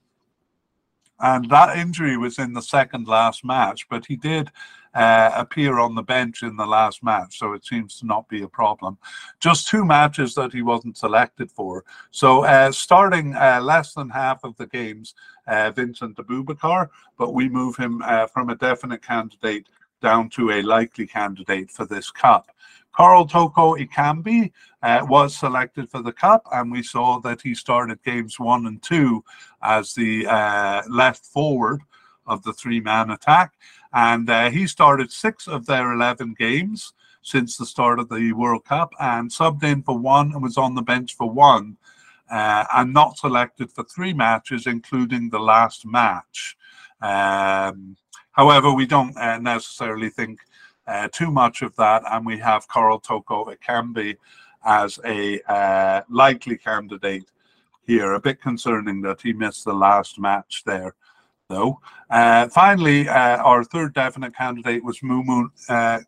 [1.19, 4.51] and that injury was in the second last match, but he did
[4.95, 8.43] uh, appear on the bench in the last match, so it seems to not be
[8.43, 8.97] a problem.
[9.41, 11.85] Just two matches that he wasn't selected for.
[12.11, 15.15] So uh, starting uh, less than half of the games,
[15.47, 16.89] uh, Vincent Aboubakar,
[17.19, 19.69] but we move him uh, from a definite candidate
[20.03, 22.51] down to a likely candidate for this cup.
[22.97, 24.51] Carl Toko Ekambi
[24.83, 28.83] uh, was selected for the Cup, and we saw that he started games one and
[28.83, 29.23] two
[29.63, 31.83] as the uh, left forward
[32.27, 33.53] of the three man attack.
[33.93, 38.65] And uh, he started six of their 11 games since the start of the World
[38.65, 41.77] Cup and subbed in for one and was on the bench for one.
[42.31, 46.57] Uh, and not selected for three matches, including the last match.
[47.01, 47.97] Um,
[48.33, 50.41] however, we don't uh, necessarily think
[50.87, 54.17] uh, too much of that, and we have Karl Toko Ekambi
[54.65, 57.31] as a uh, likely candidate
[57.87, 58.15] here.
[58.15, 60.95] A bit concerning that he missed the last match there,
[61.49, 61.81] though.
[62.11, 66.01] Uh, finally, uh, our third definite candidate was Moumi uh,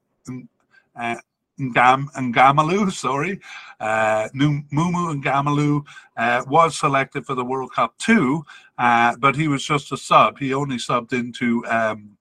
[1.59, 3.41] Ngam Ngamaleu, sorry,
[3.81, 5.85] uh, Moumi Ngamaleu
[6.17, 8.45] uh, was selected for the World Cup too,
[8.79, 10.39] uh, but he was just a sub.
[10.39, 12.17] He only subbed into um,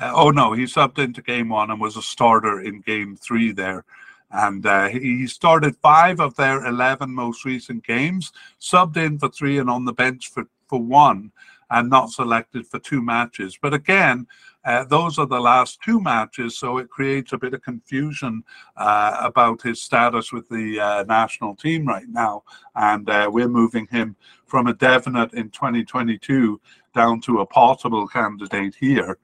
[0.00, 3.52] uh, oh no, he subbed into game one and was a starter in game three
[3.52, 3.84] there.
[4.30, 9.58] And uh, he started five of their 11 most recent games, subbed in for three
[9.58, 11.32] and on the bench for, for one,
[11.70, 13.58] and not selected for two matches.
[13.60, 14.26] But again,
[14.64, 18.44] uh, those are the last two matches, so it creates a bit of confusion
[18.76, 22.42] uh, about his status with the uh, national team right now.
[22.74, 24.16] And uh, we're moving him
[24.46, 26.60] from a definite in 2022
[26.94, 29.18] down to a possible candidate here.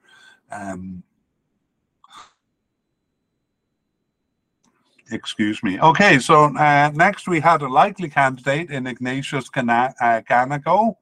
[0.51, 1.03] Um,
[5.11, 5.79] excuse me.
[5.79, 10.95] Okay, so uh, next we had a likely candidate in Ignatius Gana- uh, Ganago,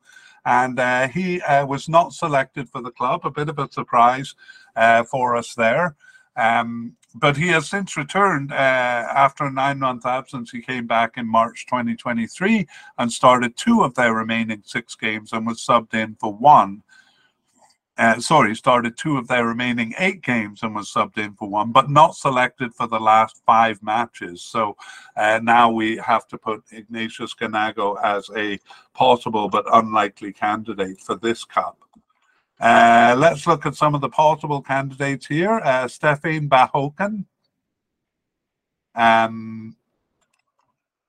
[0.45, 3.21] and uh, he uh, was not selected for the club.
[3.25, 4.35] A bit of a surprise
[4.75, 5.95] uh, for us there.
[6.37, 10.51] Um, but he has since returned uh, after a nine month absence.
[10.51, 12.67] He came back in March 2023
[12.97, 16.83] and started two of their remaining six games and was subbed in for one
[17.97, 21.71] uh, sorry, started two of their remaining eight games and was subbed in for one,
[21.71, 24.41] but not selected for the last five matches.
[24.41, 24.75] So
[25.15, 28.59] uh, now we have to put Ignatius Ganago as a
[28.93, 31.77] possible but unlikely candidate for this cup.
[32.59, 35.61] Uh, let's look at some of the possible candidates here.
[35.63, 37.25] Uh, Bahoken.
[38.93, 39.75] Um,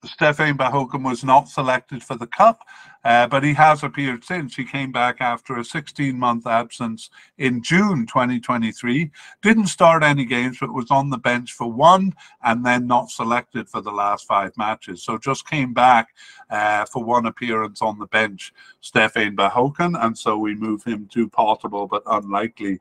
[0.06, 2.60] Stefan Bahoken was not selected for the Cup,
[3.04, 4.56] uh, but he has appeared since.
[4.56, 9.10] He came back after a 16 month absence in June 2023.
[9.42, 13.68] Didn't start any games, but was on the bench for one and then not selected
[13.68, 15.02] for the last five matches.
[15.02, 16.08] So just came back
[16.50, 20.02] uh, for one appearance on the bench, Stefan Bahoken.
[20.02, 22.78] And so we move him to possible but unlikely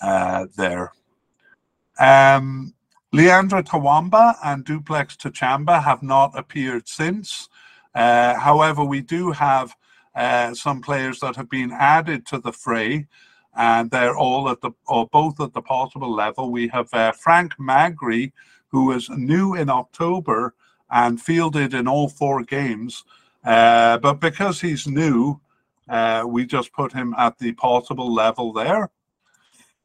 [0.00, 0.92] uh, there.
[1.98, 2.74] Um,
[3.14, 7.48] Léandre Tawamba and Duplexe Tchamba have not appeared since.
[7.94, 9.74] Uh, however, we do have
[10.14, 13.06] uh, some players that have been added to the fray,
[13.56, 16.50] and they're all at the or both at the possible level.
[16.50, 18.32] We have uh, Frank Magri,
[18.68, 20.54] who is new in October
[20.90, 23.04] and fielded in all four games,
[23.42, 25.40] uh, but because he's new,
[25.88, 28.90] uh, we just put him at the possible level there.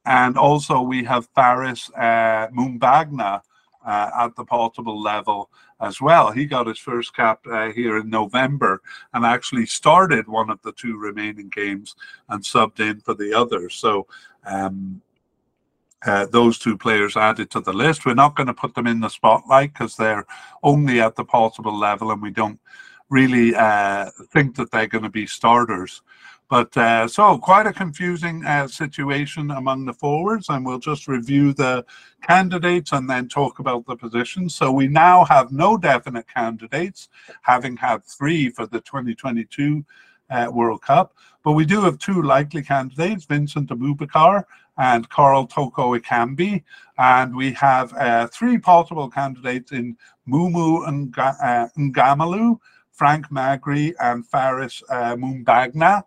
[0.05, 3.41] And also we have Faris uh, Moumbagna
[3.85, 5.49] uh, at the portable level
[5.81, 6.31] as well.
[6.31, 8.81] He got his first cap uh, here in November
[9.13, 11.95] and actually started one of the two remaining games
[12.29, 13.69] and subbed in for the other.
[13.69, 14.07] So
[14.45, 15.01] um,
[16.05, 18.05] uh, those two players added to the list.
[18.05, 20.25] We're not going to put them in the spotlight because they're
[20.61, 22.59] only at the portable level and we don't
[23.09, 26.01] really uh, think that they're going to be starters.
[26.53, 31.51] But uh, so quite a confusing uh, situation among the forwards, and we'll just review
[31.51, 31.83] the
[32.21, 34.53] candidates and then talk about the positions.
[34.53, 37.09] So we now have no definite candidates,
[37.41, 39.83] having had three for the 2022
[40.29, 41.15] uh, World Cup.
[41.43, 44.43] But we do have two likely candidates, Vincent Aboubakar
[44.77, 46.61] and Karl Toko Ekambi.
[46.99, 49.97] And we have uh, three possible candidates in
[50.29, 52.59] Moumi Ngamaleu,
[52.91, 56.03] Frank Magri, and Faris uh, Moumbagna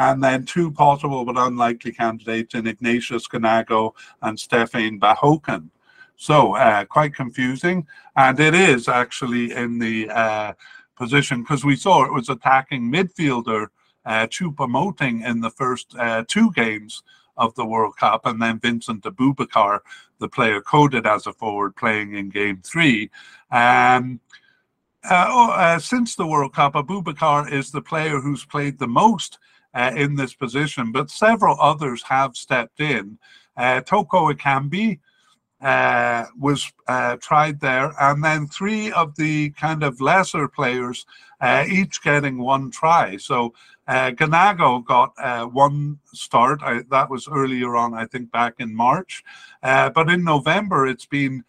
[0.00, 3.92] and then two possible but unlikely candidates in Ignatius Ganago
[4.22, 5.68] and Stefan Bahoken.
[6.16, 7.86] So uh, quite confusing,
[8.16, 10.52] and it is actually in the uh,
[10.96, 13.66] position because we saw it was attacking midfielder
[14.06, 17.02] uh, Choupo-Moting in the first uh, two games
[17.36, 19.80] of the World Cup, and then Vincent Aboubakar,
[20.18, 23.10] the player coded as a forward, playing in Game Three.
[23.50, 24.20] Um,
[25.04, 29.38] uh, oh, uh, since the World Cup, Aboubakar is the player who's played the most
[29.74, 33.18] uh, in this position, but several others have stepped in.
[33.56, 34.98] Uh, Toko Ekambi
[35.60, 41.04] uh, was uh, tried there, and then three of the kind of lesser players,
[41.40, 43.16] uh, each getting one try.
[43.18, 43.52] So
[43.86, 45.12] uh, Ganago got
[45.52, 46.62] one start.
[46.62, 49.22] I, that was earlier on, I think, back in March.
[49.62, 51.44] But in November, it's been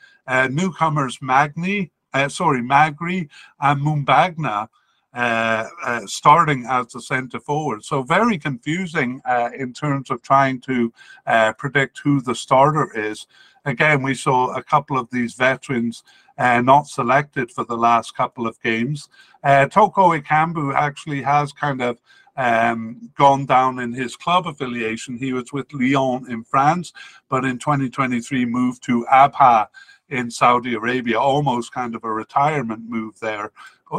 [0.49, 1.91] newcomers Magni,
[2.27, 3.29] sorry, Magri
[3.61, 4.67] and Moumbagna
[5.13, 7.83] uh, uh, starting as the centre forward.
[7.83, 10.93] So very confusing uh, in terms of trying to
[11.27, 13.27] uh, predict who the starter is.
[13.65, 16.03] Again, we saw a couple of these veterans
[16.37, 19.09] uh, not selected for the last couple of games.
[19.43, 21.99] Toko Ekambi actually has kind of
[22.37, 25.17] um, gone down in his club affiliation.
[25.17, 26.93] He was with Lyon in France,
[27.29, 29.67] but in 2023 moved to Abha
[30.11, 33.51] in Saudi Arabia, almost kind of a retirement move there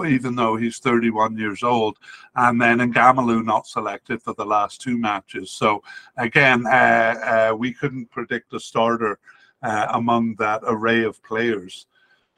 [0.06, 1.98] even though he's 31 years old.
[2.34, 5.50] And then Ngamaleu not selected for the last two matches.
[5.50, 5.82] So
[6.16, 9.18] again, uh, uh, we couldn't predict a starter
[9.62, 11.86] uh, among that array of players.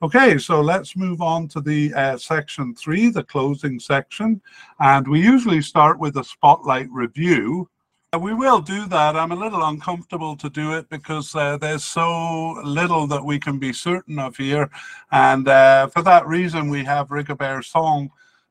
[0.03, 4.43] Okay, so let's move on to the uh, section three, the closing section.
[4.81, 7.70] And we usually start with a spotlight review.
[8.21, 9.17] We will do that.
[9.17, 13.59] I'm a little uncomfortable to do it because uh, there's so little that we can
[13.59, 14.71] be certain of here.
[15.11, 18.11] And uh, for that reason, we have Rigobert Song,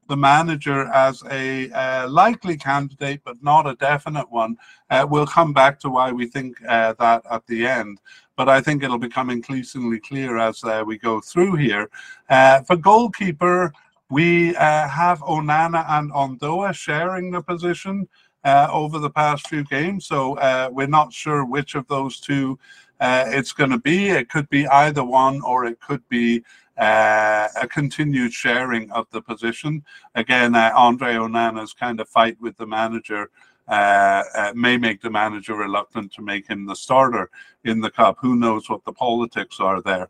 [0.10, 4.58] the manager, as a uh, likely candidate, but not a definite one.
[4.90, 8.02] Uh, we'll come back to why we think uh, that at the end.
[8.36, 11.90] But I think it'll become increasingly clear as uh, we go through here.
[12.28, 13.72] for goalkeeper,
[14.10, 18.08] we have Onana and Ondoa sharing the position
[18.44, 20.06] uh, over the past few games.
[20.06, 22.60] So uh, we're not sure which of those two
[23.00, 24.10] uh, it's going to be.
[24.10, 26.44] It could be either one, or it could be
[26.78, 29.84] uh, a continued sharing of the position.
[30.16, 33.30] Again, uh, Andre Onana's kind of fight with the manager.
[33.66, 34.24] Uh,
[34.56, 37.30] may make the manager reluctant to make him the starter
[37.64, 38.18] in the cup.
[38.20, 40.10] Who knows what the politics are there?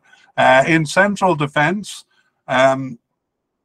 [0.68, 2.06] in central defence,
[2.48, 2.98] um,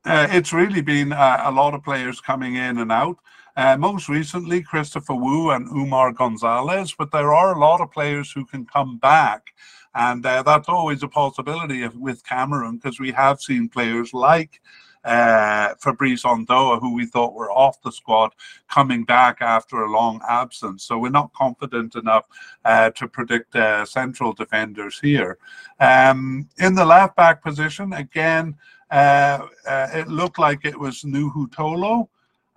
[0.04, 3.16] it's really been a lot of players coming in and out.
[3.58, 8.30] Uh, most recently, Christopher Wooh and Oumar Gonzalez, but there are a lot of players
[8.30, 9.52] who can come back.
[9.96, 14.60] And uh, that's always a possibility with Cameroon because we have seen players like
[15.04, 18.30] uh, Fabrice Ondoa, who we thought were off the squad,
[18.70, 20.84] coming back after a long absence.
[20.84, 22.26] So we're not confident enough
[22.64, 25.36] uh, to predict uh, central defenders here.
[25.80, 28.54] Um, in the left back position, again,
[28.92, 32.08] uh, uh, it looked like it was Nouhou Tolo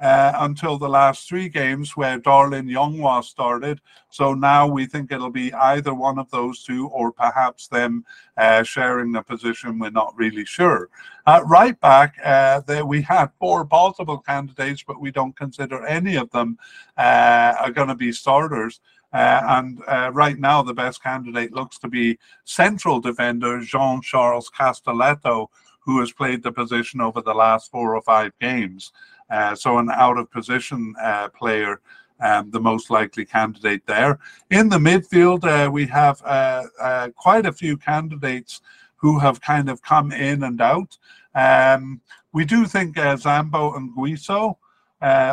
[0.02, 3.80] uh, until the last three games where Darlin Yongwa started.
[4.10, 8.04] So now we think it'll be either one of those two or perhaps them
[8.36, 9.78] uh, sharing the position.
[9.78, 10.90] We're not really sure.
[11.28, 16.16] At right back, uh, there we had four possible candidates, but we don't consider any
[16.16, 16.58] of them
[16.98, 18.82] uh, are going to be starters.
[19.14, 24.50] Uh, and uh, right now, the best candidate looks to be central defender Jean Charles
[24.50, 25.48] Castelletto,
[25.82, 28.92] who has played the position over the last four or five games.
[29.32, 31.80] Uh, so an out of position uh, player,
[32.20, 34.20] um, the most likely candidate there.
[34.52, 38.62] In the midfield, uh, we have uh, uh, quite a few candidates
[38.98, 40.98] who have kind of come in and out.
[41.34, 42.02] Um,
[42.34, 44.56] we do think Zambo Anguissa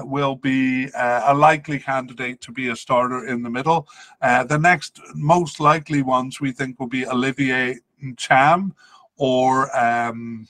[0.06, 3.86] will be a likely candidate to be a starter in the middle.
[4.22, 8.72] The next most likely ones we think will be Olivier Ntcham
[9.18, 10.48] or um,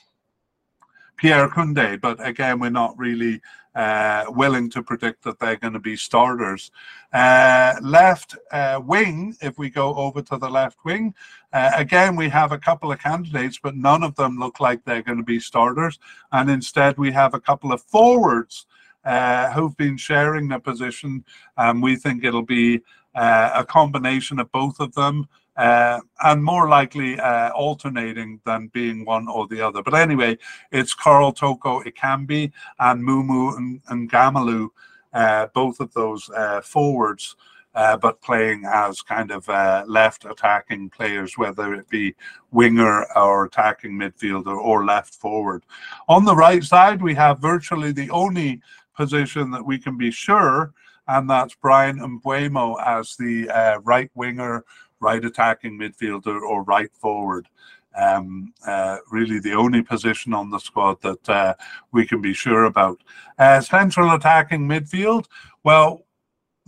[1.19, 3.41] Pierre Kunde, but again, we're not really
[3.75, 6.71] uh, willing to predict that they're going to be starters.
[7.13, 11.15] Uh, left uh, wing, if we go over to the left wing,
[11.53, 15.03] uh, again, we have a couple of candidates, but none of them look like they're
[15.03, 15.99] going to be starters.
[16.33, 18.67] And instead, we have a couple of forwards
[19.05, 21.25] uh, who've been sharing the position.
[21.57, 22.81] And we think it'll be
[23.15, 25.29] uh, a combination of both of them
[25.59, 29.83] uh, and more likely uh, alternating than being one or the other.
[29.83, 30.39] But anyway,
[30.71, 34.69] it's Karl Toko Ekambi and Moumi and, Gamalu,
[35.13, 37.37] uh, both of those uh, forwards.
[37.75, 42.13] Uh, but playing as kind of uh, left attacking players, whether it be
[42.51, 45.63] winger or attacking midfielder or left forward.
[46.09, 48.61] On the right side, we have virtually the only
[48.97, 50.73] position that we can be sure,
[51.07, 53.47] and that's Bryan Mbeumo as the
[53.85, 54.65] right winger
[55.01, 57.49] right attacking midfielder or right forward.
[57.97, 61.55] Um, uh, really the only position on the squad that uh,
[61.91, 63.03] we can be sure about.
[63.39, 65.27] Uh, central attacking midfield,
[65.65, 66.05] well,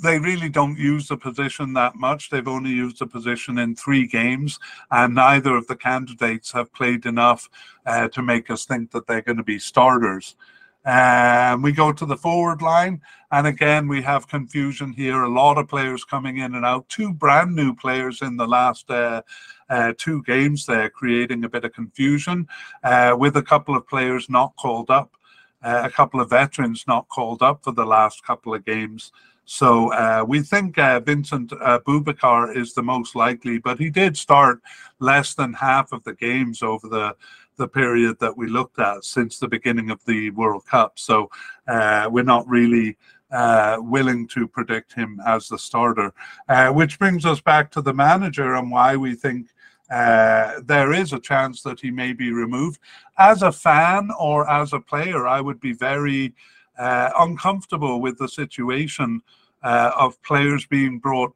[0.02, 2.30] they really don't use the position that much.
[2.30, 4.58] They've only used the position in three games,
[4.90, 7.48] and neither of the candidates have played enough
[7.86, 10.36] uh, to make us think that they're going to be starters.
[10.84, 15.22] Um, we go to the forward line, and again, we have confusion here.
[15.22, 16.88] A lot of players coming in and out.
[16.88, 19.20] Two brand new players in the last uh,
[19.68, 22.48] uh, two games there, creating a bit of confusion
[22.82, 25.16] uh, with a couple of players not called up,
[25.62, 29.12] uh, a couple of veterans not called up for the last couple of games.
[29.44, 34.16] So uh, we think uh, Vincent uh, Boubacar is the most likely, but he did
[34.16, 34.60] start
[35.00, 37.16] less than half of the games over the
[37.60, 40.98] the period that we looked at since the beginning of the World Cup.
[40.98, 41.30] So
[41.68, 42.96] uh, we're not really
[43.30, 46.12] uh, willing to predict him as the starter,
[46.48, 49.50] uh, which brings us back to the manager and why we think
[49.90, 52.80] uh, there is a chance that he may be removed.
[53.18, 56.32] As a fan or as a player, I would be very
[56.78, 59.20] uh, uncomfortable with the situation
[59.62, 61.34] uh, of players being brought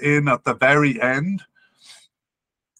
[0.00, 1.44] in at the very end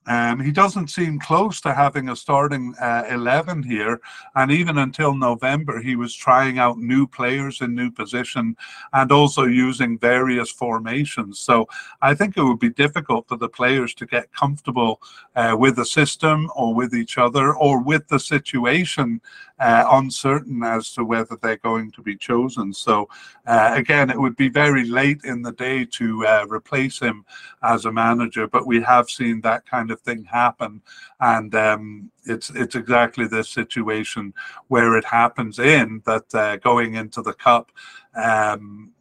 [0.06, 4.00] um, he doesn't seem close to having a starting uh, 11 here.
[4.34, 8.56] And even until November, he was trying out new players in new position
[8.92, 11.40] and also using various formations.
[11.40, 11.68] So
[12.02, 15.00] I think it would be difficult for the players to get comfortable
[15.34, 19.20] uh, with the system or with each other or with the situation,
[19.58, 22.72] uh, uncertain as to whether they're going to be chosen.
[22.72, 23.08] So
[23.46, 27.24] uh, again, it would be very late in the day to uh, replace him
[27.62, 30.82] as a manager, but we have seen that kind of of thing happen,
[31.20, 34.32] and um, it's it's exactly this situation
[34.68, 37.72] where it happens in that uh, going into the cup.
[38.14, 38.92] Um,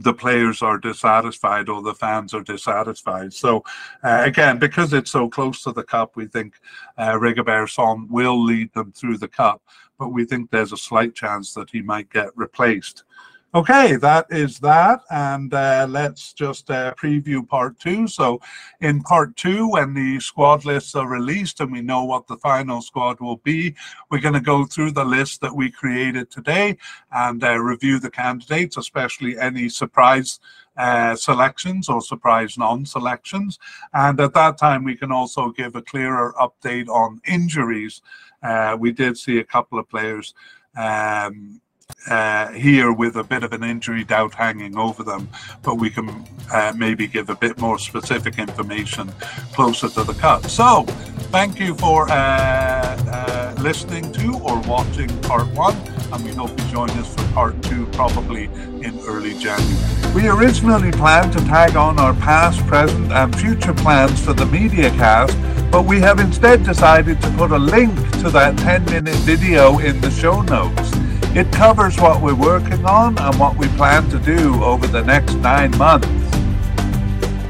[0.00, 3.34] the players are dissatisfied or the fans are dissatisfied.
[3.34, 3.62] So,
[4.02, 6.54] uh, again, because it's so close to the cup, we think
[6.96, 9.62] uh, Rigobert Song will lead them through the cup,
[9.98, 13.04] but we think there's a slight chance that he might get replaced.
[13.52, 15.00] Okay, that is that.
[15.10, 18.06] And uh, let's just uh, preview part two.
[18.06, 18.40] So,
[18.80, 22.80] in part two, when the squad lists are released and we know what the final
[22.80, 23.74] squad will be,
[24.08, 26.78] we're going to go through the list that we created today
[27.10, 30.38] and uh, review the candidates, especially any surprise
[30.76, 33.58] uh, selections or surprise non-selections.
[33.92, 38.00] And at that time, we can also give a clearer update on injuries.
[38.44, 40.34] Uh, we did see a couple of players
[40.76, 41.60] um,
[42.08, 45.28] uh, here with a bit of an injury doubt hanging over them,
[45.62, 49.12] but we can uh, maybe give a bit more specific information
[49.52, 50.44] closer to the cut.
[50.46, 50.84] So,
[51.30, 55.76] thank you for uh, uh listening to or watching part one,
[56.12, 58.44] and we hope you join us for part two probably
[58.82, 60.14] in early January.
[60.14, 64.90] We originally planned to tag on our past, present, and future plans for the media
[64.90, 65.36] cast,
[65.70, 70.00] but we have instead decided to put a link to that 10 minute video in
[70.00, 70.90] the show notes.
[71.36, 75.34] It covers what we're working on and what we plan to do over the next
[75.34, 76.08] nine months.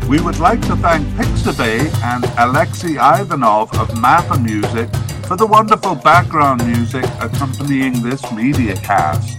[0.09, 4.89] We would like to thank Pixabay and Alexei Ivanov of Mappa Music
[5.27, 9.39] for the wonderful background music accompanying this media cast.